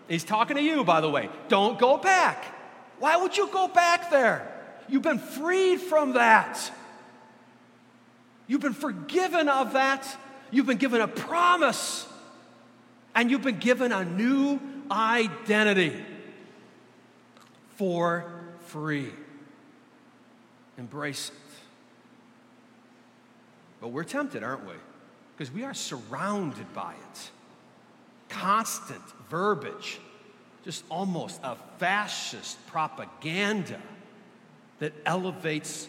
He's 0.09 0.25
talking 0.25 0.57
to 0.57 0.62
you, 0.62 0.85
by 0.85 1.00
the 1.00 1.09
way. 1.09 1.31
Don't 1.49 1.78
go 1.78 1.97
back. 1.97 2.45
Why 2.99 3.16
would 3.16 3.37
you 3.37 3.49
go 3.49 3.69
back 3.69 4.11
there? 4.11 4.51
You've 4.89 5.03
been 5.03 5.19
freed 5.19 5.81
from 5.81 6.15
that. 6.15 6.71
You've 8.47 8.61
been 8.61 8.75
forgiven 8.75 9.49
of 9.49 9.75
that. 9.75 10.07
You've 10.51 10.67
been 10.67 10.79
given 10.79 11.01
a 11.01 11.09
promise 11.09 12.07
and 13.15 13.31
you've 13.31 13.43
been 13.43 13.59
given 13.59 13.93
a 13.93 14.05
new 14.05 14.61
identity 14.91 15.95
for 17.77 18.31
free. 18.67 19.11
Embrace 20.79 21.29
it. 21.31 21.35
But 23.81 23.89
we're 23.89 24.05
tempted, 24.05 24.43
aren't 24.43 24.67
we? 24.67 24.75
Because 25.37 25.53
we 25.53 25.65
are 25.65 25.75
surrounded 25.75 26.73
by 26.73 26.93
it. 26.93 27.31
Constant 28.29 29.03
verbiage, 29.29 29.99
just 30.65 30.85
almost 30.89 31.41
a 31.43 31.57
fascist 31.79 32.65
propaganda 32.69 33.81
that 34.83 34.93
elevates 35.07 35.87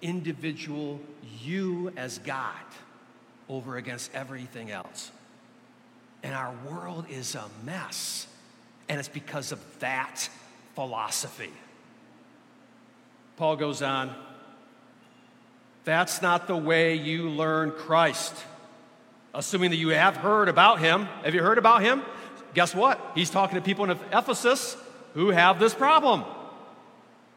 individual 0.00 0.98
you 1.42 1.92
as 1.94 2.16
God 2.20 2.54
over 3.50 3.76
against 3.76 4.10
everything 4.14 4.70
else. 4.70 5.10
And 6.22 6.34
our 6.34 6.54
world 6.66 7.04
is 7.10 7.34
a 7.34 7.44
mess. 7.66 8.26
And 8.88 8.98
it's 8.98 9.10
because 9.10 9.52
of 9.52 9.60
that 9.80 10.30
philosophy. 10.74 11.50
Paul 13.36 13.56
goes 13.56 13.82
on, 13.82 14.14
that's 15.84 16.22
not 16.22 16.46
the 16.46 16.56
way 16.56 16.94
you 16.94 17.28
learn 17.28 17.72
Christ. 17.72 18.34
Assuming 19.34 19.68
that 19.68 19.76
you 19.76 19.90
have 19.90 20.16
heard 20.16 20.48
about 20.48 20.80
him. 20.80 21.04
Have 21.24 21.34
you 21.34 21.42
heard 21.42 21.58
about 21.58 21.82
him? 21.82 22.02
Guess 22.54 22.74
what? 22.74 22.98
He's 23.14 23.28
talking 23.28 23.56
to 23.56 23.60
people 23.60 23.84
in 23.84 23.90
Ephesus 23.90 24.78
who 25.12 25.28
have 25.28 25.60
this 25.60 25.74
problem. 25.74 26.24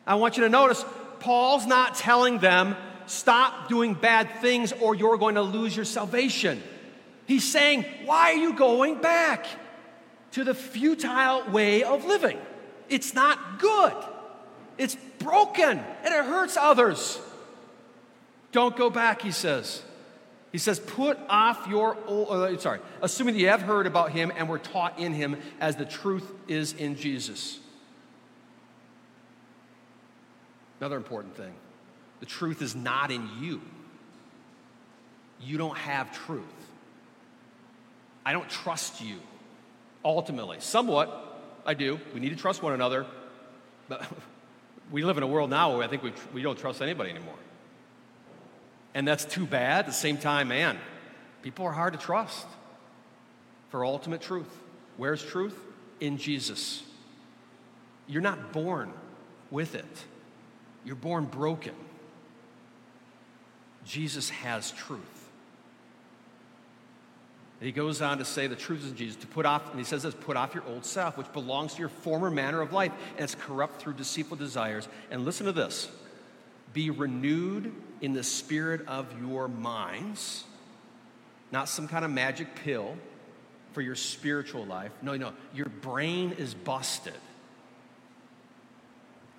I 0.06 0.16
want 0.16 0.36
you 0.38 0.44
to 0.44 0.50
notice, 0.50 0.84
Paul's 1.24 1.66
not 1.66 1.96
telling 1.96 2.40
them, 2.40 2.76
stop 3.06 3.70
doing 3.70 3.94
bad 3.94 4.30
things 4.42 4.74
or 4.74 4.94
you're 4.94 5.18
going 5.18 5.36
to 5.36 5.42
lose 5.42 5.74
your 5.74 5.86
salvation. 5.86 6.62
He's 7.26 7.50
saying, 7.50 7.86
Why 8.04 8.34
are 8.34 8.38
you 8.38 8.54
going 8.56 9.00
back 9.00 9.46
to 10.32 10.44
the 10.44 10.54
futile 10.54 11.50
way 11.50 11.84
of 11.84 12.04
living? 12.04 12.38
It's 12.90 13.14
not 13.14 13.60
good, 13.60 13.94
it's 14.78 14.98
broken, 15.20 15.80
and 15.80 16.14
it 16.14 16.26
hurts 16.26 16.58
others. 16.58 17.18
Don't 18.52 18.76
go 18.76 18.90
back, 18.90 19.22
he 19.22 19.32
says. 19.32 19.82
He 20.52 20.58
says, 20.58 20.78
put 20.78 21.18
off 21.30 21.68
your 21.68 21.98
old, 22.06 22.30
uh, 22.30 22.60
sorry, 22.60 22.80
assuming 23.02 23.36
that 23.36 23.40
you 23.40 23.48
have 23.48 23.62
heard 23.62 23.88
about 23.88 24.12
him 24.12 24.32
and 24.36 24.50
were 24.50 24.60
taught 24.60 25.00
in 25.00 25.14
him 25.14 25.38
as 25.62 25.78
the 25.78 25.86
truth 25.86 26.30
is 26.50 26.74
in 26.74 26.98
Jesus. 26.98 27.60
Another 30.84 30.98
important 30.98 31.38
thing 31.38 31.54
the 32.20 32.26
truth 32.26 32.62
is 32.62 32.76
not 32.76 33.10
in 33.10 33.30
you. 33.40 33.62
You 35.40 35.58
don't 35.58 35.78
have 35.78 36.12
truth. 36.26 36.44
I 38.26 38.34
don't 38.34 38.50
trust 38.50 39.00
you. 39.00 39.20
Ultimately, 40.04 40.58
somewhat, 40.60 41.42
I 41.66 41.74
do. 41.74 42.02
We 42.14 42.20
need 42.20 42.32
to 42.32 42.36
trust 42.36 42.62
one 42.62 42.74
another. 42.74 43.06
But 43.88 44.06
we 44.92 45.06
live 45.06 45.16
in 45.16 45.24
a 45.24 45.28
world 45.28 45.50
now 45.50 45.74
where 45.74 45.86
I 45.86 45.88
think 45.88 46.04
we, 46.04 46.12
we 46.34 46.42
don't 46.42 46.60
trust 46.60 46.82
anybody 46.82 47.12
anymore. 47.12 47.40
And 48.94 49.08
that's 49.08 49.24
too 49.24 49.46
bad. 49.46 49.80
At 49.80 49.86
the 49.86 49.94
same 49.94 50.18
time, 50.18 50.50
man, 50.50 50.78
people 51.44 51.66
are 51.66 51.72
hard 51.72 51.94
to 51.94 52.00
trust 52.00 52.46
for 53.70 53.86
ultimate 53.86 54.20
truth. 54.20 54.54
Where's 54.98 55.24
truth? 55.24 55.58
In 56.02 56.18
Jesus. 56.18 56.84
You're 58.06 58.22
not 58.22 58.52
born 58.52 58.92
with 59.50 59.76
it, 59.76 60.06
you're 60.86 60.96
born 60.96 61.26
broken. 61.26 61.74
Jesus 63.86 64.30
has 64.30 64.72
truth. 64.72 65.02
And 67.60 67.68
he 67.68 67.72
goes 67.72 68.02
on 68.02 68.18
to 68.18 68.26
say 68.26 68.48
the 68.48 68.56
truth 68.56 68.84
is 68.84 68.92
in 68.92 68.98
Jesus, 68.98 69.16
to 69.18 69.28
put 69.28 69.46
off, 69.46 69.70
and 69.70 69.80
he 69.80 69.86
says 69.86 70.04
this, 70.04 70.14
put 70.14 70.36
off 70.36 70.54
your 70.54 70.66
old 70.66 70.84
self, 70.84 71.18
which 71.18 71.32
belongs 71.32 71.76
to 71.76 71.80
your 71.80 71.90
former 71.90 72.30
manner 72.30 72.60
of 72.60 72.74
life, 72.74 72.92
and 73.16 73.22
it's 73.22 73.36
corrupt 73.36 73.82
through 73.82 73.94
deceitful 73.94 74.36
desires. 74.36 74.88
And 75.10 75.24
listen 75.24 75.46
to 75.46 75.54
this 75.54 75.90
be 76.74 76.90
renewed 76.90 77.74
in 78.02 78.14
the 78.14 78.24
spirit 78.24 78.86
of 78.88 79.08
your 79.22 79.48
minds, 79.48 80.44
not 81.52 81.70
some 81.70 81.88
kind 81.88 82.04
of 82.04 82.12
magic 82.12 82.54
pill 82.56 82.98
for 83.72 83.82
your 83.82 83.96
spiritual 83.96 84.66
life. 84.66 84.92
No, 85.02 85.16
no, 85.16 85.34
your 85.54 85.70
brain 85.70 86.34
is 86.38 86.54
busted. 86.54 87.14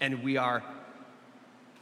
And 0.01 0.23
we 0.23 0.37
are 0.37 0.63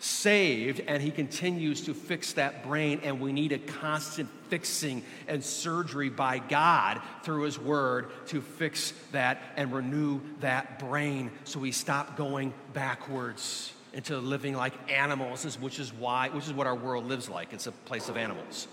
saved 0.03 0.81
and 0.81 1.01
he 1.01 1.13
continues 1.13 1.83
to 1.83 1.95
fix 1.95 2.33
that 2.33 2.65
brain 2.65 3.01
and 3.05 3.21
we 3.21 3.33
need 3.33 3.53
a 3.53 3.59
constant 3.59 4.29
fixing 4.49 5.01
and 5.29 5.45
surgery 5.45 6.11
by 6.11 6.41
God 6.41 7.01
through 7.23 7.43
his 7.43 7.57
word 7.57 8.11
to 8.27 8.41
fix 8.41 8.93
that 9.13 9.41
and 9.57 9.73
renew 9.73 10.21
that 10.41 10.81
brain 10.81 11.31
so 11.45 11.61
we 11.61 11.71
stop 11.71 12.17
going 12.17 12.53
backwards 12.73 13.73
into 13.93 14.19
living 14.19 14.57
like 14.57 14.73
animals 14.91 15.57
which 15.61 15.79
is 15.79 15.93
why 15.95 16.29
which 16.31 16.47
is 16.47 16.53
what 16.53 16.67
our 16.67 16.75
world 16.75 17.07
lives 17.07 17.29
like. 17.29 17.53
It's 17.53 17.69
a 17.69 17.73
place 17.73 18.09
of 18.09 18.17
animals. 18.17 18.67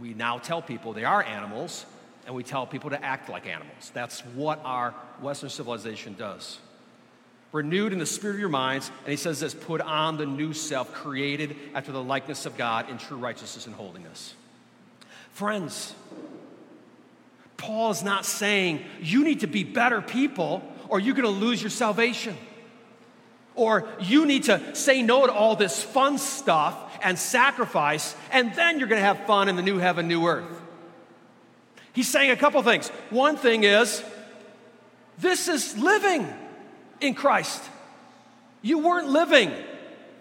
We 0.00 0.12
now 0.12 0.38
tell 0.38 0.60
people 0.60 0.92
they 0.92 1.04
are 1.04 1.22
animals 1.22 1.86
and 2.26 2.34
we 2.34 2.42
tell 2.42 2.66
people 2.66 2.90
to 2.90 3.04
act 3.04 3.28
like 3.28 3.46
animals. 3.46 3.92
That's 3.94 4.22
what 4.34 4.60
our 4.64 4.90
western 5.20 5.50
civilization 5.50 6.16
does 6.18 6.58
renewed 7.54 7.92
in 7.92 8.00
the 8.00 8.04
spirit 8.04 8.34
of 8.34 8.40
your 8.40 8.48
minds. 8.50 8.90
And 9.04 9.10
he 9.12 9.16
says 9.16 9.40
this 9.40 9.54
put 9.54 9.80
on 9.80 10.18
the 10.18 10.26
new 10.26 10.52
self, 10.52 10.92
created 10.92 11.56
after 11.72 11.92
the 11.92 12.02
likeness 12.02 12.44
of 12.44 12.58
God 12.58 12.90
in 12.90 12.98
true 12.98 13.16
righteousness 13.16 13.66
and 13.66 13.74
holiness. 13.74 14.34
Friends, 15.30 15.94
Paul 17.56 17.92
is 17.92 18.02
not 18.02 18.26
saying 18.26 18.84
you 19.00 19.24
need 19.24 19.40
to 19.40 19.46
be 19.46 19.62
better 19.64 20.02
people 20.02 20.62
or 20.88 21.00
you're 21.00 21.14
going 21.14 21.24
to 21.24 21.30
lose 21.30 21.62
your 21.62 21.70
salvation. 21.70 22.36
Or 23.54 23.88
you 24.00 24.26
need 24.26 24.44
to 24.44 24.74
say 24.74 25.00
no 25.02 25.26
to 25.26 25.32
all 25.32 25.54
this 25.54 25.80
fun 25.80 26.18
stuff 26.18 26.76
and 27.04 27.16
sacrifice, 27.16 28.16
and 28.32 28.52
then 28.54 28.80
you're 28.80 28.88
going 28.88 29.00
to 29.00 29.06
have 29.06 29.26
fun 29.26 29.48
in 29.48 29.54
the 29.54 29.62
new 29.62 29.78
heaven, 29.78 30.08
new 30.08 30.26
earth. 30.26 30.60
He's 31.92 32.08
saying 32.08 32.30
a 32.30 32.36
couple 32.36 32.60
things. 32.64 32.88
One 33.10 33.36
thing 33.36 33.62
is, 33.62 34.02
this 35.18 35.46
is 35.46 35.78
living 35.78 36.26
in 37.00 37.14
Christ. 37.14 37.62
You 38.62 38.78
weren't 38.78 39.08
living 39.08 39.52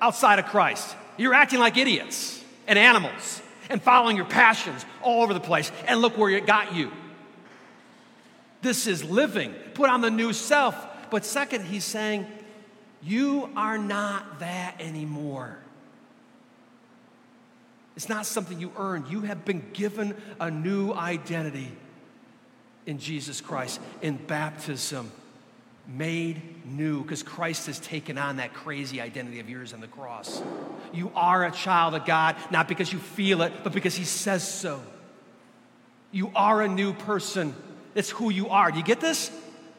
outside 0.01 0.39
of 0.39 0.45
Christ. 0.45 0.95
You're 1.17 1.33
acting 1.33 1.59
like 1.59 1.77
idiots 1.77 2.43
and 2.67 2.77
animals. 2.77 3.41
and 3.69 3.81
following 3.81 4.15
your 4.15 4.25
passions 4.25 4.85
all 5.01 5.23
over 5.23 5.33
the 5.33 5.39
place, 5.39 5.71
and 5.87 6.01
look 6.01 6.17
where 6.17 6.29
it 6.29 6.45
got 6.45 6.75
you. 6.75 6.91
This 8.61 8.87
is 8.87 9.03
living. 9.03 9.53
Put 9.73 9.89
on 9.89 10.01
the 10.01 10.11
new 10.11 10.33
self. 10.33 10.75
But 11.09 11.25
second, 11.25 11.65
he's 11.65 11.83
saying, 11.83 12.27
you 13.01 13.49
are 13.55 13.77
not 13.77 14.39
that 14.39 14.75
anymore. 14.79 15.57
It's 17.95 18.09
not 18.09 18.25
something 18.25 18.59
you 18.59 18.71
earned. 18.77 19.07
You 19.09 19.21
have 19.21 19.45
been 19.45 19.63
given 19.73 20.15
a 20.39 20.49
new 20.49 20.93
identity 20.93 21.71
in 22.85 22.97
Jesus 22.97 23.41
Christ, 23.41 23.79
in 24.01 24.15
baptism, 24.15 25.11
made 25.87 26.41
new, 26.65 27.03
because 27.03 27.23
Christ 27.23 27.67
has 27.67 27.79
taken 27.79 28.17
on 28.17 28.37
that 28.37 28.53
crazy 28.53 29.01
identity 29.01 29.39
of 29.39 29.49
yours 29.49 29.73
on 29.73 29.81
the 29.81 29.87
cross. 29.87 30.41
You 30.93 31.11
are 31.15 31.45
a 31.45 31.51
child 31.51 31.93
of 31.93 32.05
God, 32.05 32.35
not 32.51 32.67
because 32.67 32.91
you 32.93 32.99
feel 32.99 33.41
it, 33.41 33.51
but 33.63 33.73
because 33.73 33.95
He 33.95 34.05
says 34.05 34.47
so. 34.47 34.81
You 36.11 36.31
are 36.35 36.61
a 36.61 36.67
new 36.67 36.93
person. 36.93 37.53
It's 37.95 38.09
who 38.09 38.29
you 38.29 38.49
are. 38.49 38.71
Do 38.71 38.77
you 38.77 38.83
get 38.83 39.01
this? 39.01 39.31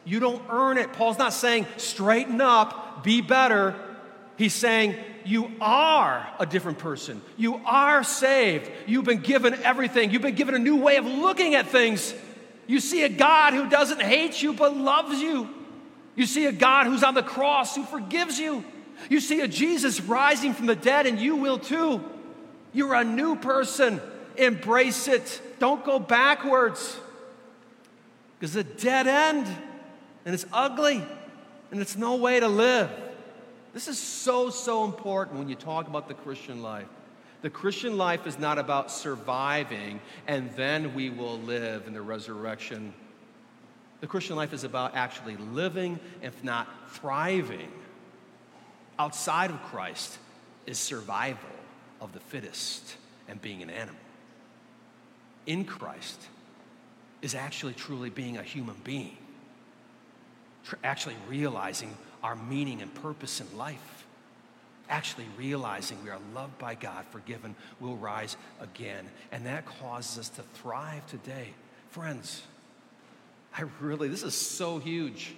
You 0.03 0.19
don't 0.19 0.41
earn 0.49 0.77
it. 0.77 0.93
Paul's 0.93 1.17
not 1.17 1.33
saying 1.33 1.65
straighten 1.77 2.39
up, 2.39 3.03
be 3.03 3.21
better. 3.21 3.73
He's 4.37 4.53
saying 4.53 4.95
you 5.23 5.51
are 5.59 6.27
a 6.39 6.45
different 6.45 6.77
person. 6.77 7.21
You 7.35 7.55
are 7.65 8.03
saved. 8.03 8.69
You've 8.85 9.05
been 9.05 9.21
given 9.21 9.55
everything. 9.55 10.11
You've 10.11 10.21
been 10.21 10.35
given 10.35 10.53
a 10.53 10.59
new 10.59 10.75
way 10.75 10.97
of 10.97 11.05
looking 11.05 11.55
at 11.55 11.67
things. 11.67 12.13
You 12.67 12.79
see 12.79 13.03
a 13.03 13.09
God 13.09 13.53
who 13.53 13.69
doesn't 13.69 14.01
hate 14.01 14.41
you 14.41 14.53
but 14.53 14.75
loves 14.75 15.19
you. 15.19 15.49
You 16.15 16.25
see 16.25 16.45
a 16.45 16.51
God 16.51 16.87
who's 16.87 17.03
on 17.03 17.13
the 17.13 17.23
cross 17.23 17.75
who 17.75 17.83
forgives 17.83 18.39
you. 18.39 18.63
You 19.09 19.19
see 19.19 19.41
a 19.41 19.47
Jesus 19.47 19.99
rising 20.01 20.53
from 20.53 20.65
the 20.65 20.75
dead, 20.75 21.05
and 21.05 21.19
you 21.19 21.35
will 21.35 21.59
too. 21.59 22.03
You're 22.73 22.93
a 22.93 23.03
new 23.03 23.35
person. 23.35 24.01
Embrace 24.37 25.07
it. 25.07 25.41
Don't 25.59 25.83
go 25.83 25.99
backwards. 25.99 26.97
Because 28.39 28.55
it's 28.55 28.73
a 28.73 28.77
dead 28.81 29.07
end, 29.07 29.47
and 30.25 30.33
it's 30.33 30.45
ugly, 30.51 31.03
and 31.71 31.81
it's 31.81 31.95
no 31.95 32.15
way 32.15 32.39
to 32.39 32.47
live. 32.47 32.89
This 33.73 33.89
is 33.89 33.99
so, 33.99 34.49
so 34.49 34.85
important 34.85 35.37
when 35.37 35.49
you 35.49 35.55
talk 35.55 35.87
about 35.87 36.07
the 36.07 36.13
Christian 36.13 36.61
life. 36.61 36.87
The 37.41 37.49
Christian 37.49 37.97
life 37.97 38.25
is 38.25 38.39
not 38.39 38.57
about 38.57 38.89
surviving 38.89 39.99
and 40.25 40.49
then 40.53 40.95
we 40.95 41.11
will 41.11 41.37
live 41.39 41.85
in 41.85 41.93
the 41.93 42.01
resurrection. 42.01 42.93
The 44.01 44.07
Christian 44.07 44.35
life 44.35 44.53
is 44.53 44.63
about 44.63 44.95
actually 44.95 45.37
living, 45.37 45.99
if 46.21 46.43
not 46.43 46.67
thriving. 46.91 47.71
Outside 48.99 49.49
of 49.49 49.61
Christ 49.63 50.17
is 50.65 50.77
survival 50.77 51.49
of 52.01 52.13
the 52.13 52.19
fittest 52.19 52.97
and 53.27 53.41
being 53.41 53.61
an 53.61 53.69
animal. 53.69 53.99
In 55.45 55.65
Christ 55.65 56.21
is 57.21 57.35
actually 57.35 57.73
truly 57.73 58.09
being 58.09 58.37
a 58.37 58.43
human 58.43 58.75
being, 58.83 59.17
actually 60.83 61.15
realizing 61.27 61.95
our 62.23 62.35
meaning 62.35 62.81
and 62.81 62.93
purpose 62.95 63.39
in 63.41 63.57
life. 63.57 64.05
Actually 64.87 65.25
realizing 65.37 65.97
we 66.03 66.11
are 66.11 66.19
loved 66.35 66.57
by 66.59 66.75
God, 66.75 67.05
forgiven, 67.09 67.55
will 67.79 67.95
rise 67.95 68.37
again. 68.61 69.07
And 69.31 69.45
that 69.47 69.65
causes 69.65 70.19
us 70.19 70.29
to 70.29 70.43
thrive 70.43 71.05
today. 71.07 71.49
Friends, 71.89 72.43
I 73.57 73.63
really, 73.79 74.07
this 74.07 74.23
is 74.23 74.35
so 74.35 74.79
huge. 74.79 75.33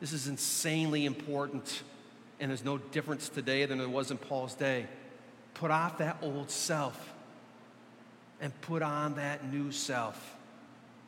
This 0.00 0.12
is 0.12 0.28
insanely 0.28 1.04
important. 1.04 1.82
And 2.40 2.50
there's 2.50 2.64
no 2.64 2.78
difference 2.78 3.28
today 3.28 3.66
than 3.66 3.78
there 3.78 3.88
was 3.88 4.10
in 4.10 4.18
Paul's 4.18 4.54
day. 4.54 4.86
Put 5.54 5.70
off 5.70 5.98
that 5.98 6.18
old 6.22 6.50
self 6.50 7.14
and 8.40 8.58
put 8.62 8.82
on 8.82 9.16
that 9.16 9.50
new 9.52 9.70
self 9.70 10.36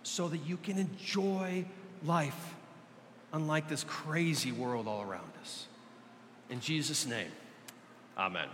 so 0.03 0.29
that 0.29 0.38
you 0.38 0.57
can 0.57 0.79
enjoy 0.79 1.64
life 2.05 2.55
unlike 3.33 3.68
this 3.68 3.85
crazy 3.85 4.53
world 4.53 4.87
all 4.87 5.03
around 5.03 5.31
us. 5.42 5.66
In 6.49 6.61
Jesus' 6.61 7.07
name, 7.07 7.31
amen. 8.16 8.49